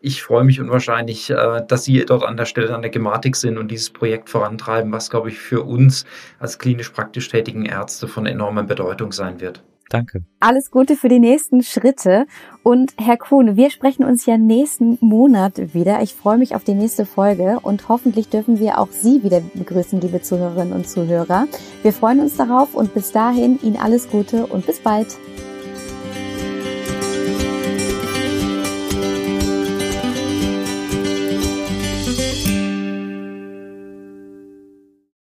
Ich 0.00 0.22
freue 0.22 0.44
mich 0.44 0.58
unwahrscheinlich, 0.58 1.28
äh, 1.28 1.62
dass 1.68 1.84
Sie 1.84 2.02
dort 2.06 2.24
an 2.24 2.38
der 2.38 2.46
Stelle 2.46 2.74
an 2.74 2.80
der 2.80 2.90
Gematik 2.90 3.36
sind 3.36 3.58
und 3.58 3.70
dieses 3.70 3.90
Projekt 3.90 4.30
vorantreiben, 4.30 4.90
was, 4.90 5.10
glaube 5.10 5.28
ich, 5.28 5.38
für 5.38 5.62
uns 5.62 6.06
als 6.38 6.58
klinisch 6.58 6.90
praktisch 6.90 7.28
tätigen 7.28 7.66
Ärzte 7.66 8.08
von 8.08 8.24
enormer 8.24 8.62
Bedeutung 8.62 9.12
sein 9.12 9.38
wird. 9.40 9.62
Danke. 9.88 10.24
Alles 10.40 10.70
Gute 10.70 10.96
für 10.96 11.08
die 11.08 11.20
nächsten 11.20 11.62
Schritte. 11.62 12.26
Und 12.62 12.94
Herr 12.98 13.16
Kuhn, 13.16 13.56
wir 13.56 13.70
sprechen 13.70 14.04
uns 14.04 14.26
ja 14.26 14.36
nächsten 14.36 14.98
Monat 15.00 15.74
wieder. 15.74 16.02
Ich 16.02 16.14
freue 16.14 16.38
mich 16.38 16.54
auf 16.54 16.64
die 16.64 16.74
nächste 16.74 17.06
Folge 17.06 17.60
und 17.62 17.88
hoffentlich 17.88 18.28
dürfen 18.28 18.58
wir 18.58 18.78
auch 18.78 18.88
Sie 18.90 19.22
wieder 19.22 19.40
begrüßen, 19.54 20.00
liebe 20.00 20.22
Zuhörerinnen 20.22 20.72
und 20.72 20.88
Zuhörer. 20.88 21.46
Wir 21.82 21.92
freuen 21.92 22.20
uns 22.20 22.36
darauf 22.36 22.74
und 22.74 22.94
bis 22.94 23.12
dahin 23.12 23.60
Ihnen 23.62 23.76
alles 23.76 24.08
Gute 24.08 24.46
und 24.46 24.66
bis 24.66 24.80
bald. 24.80 25.16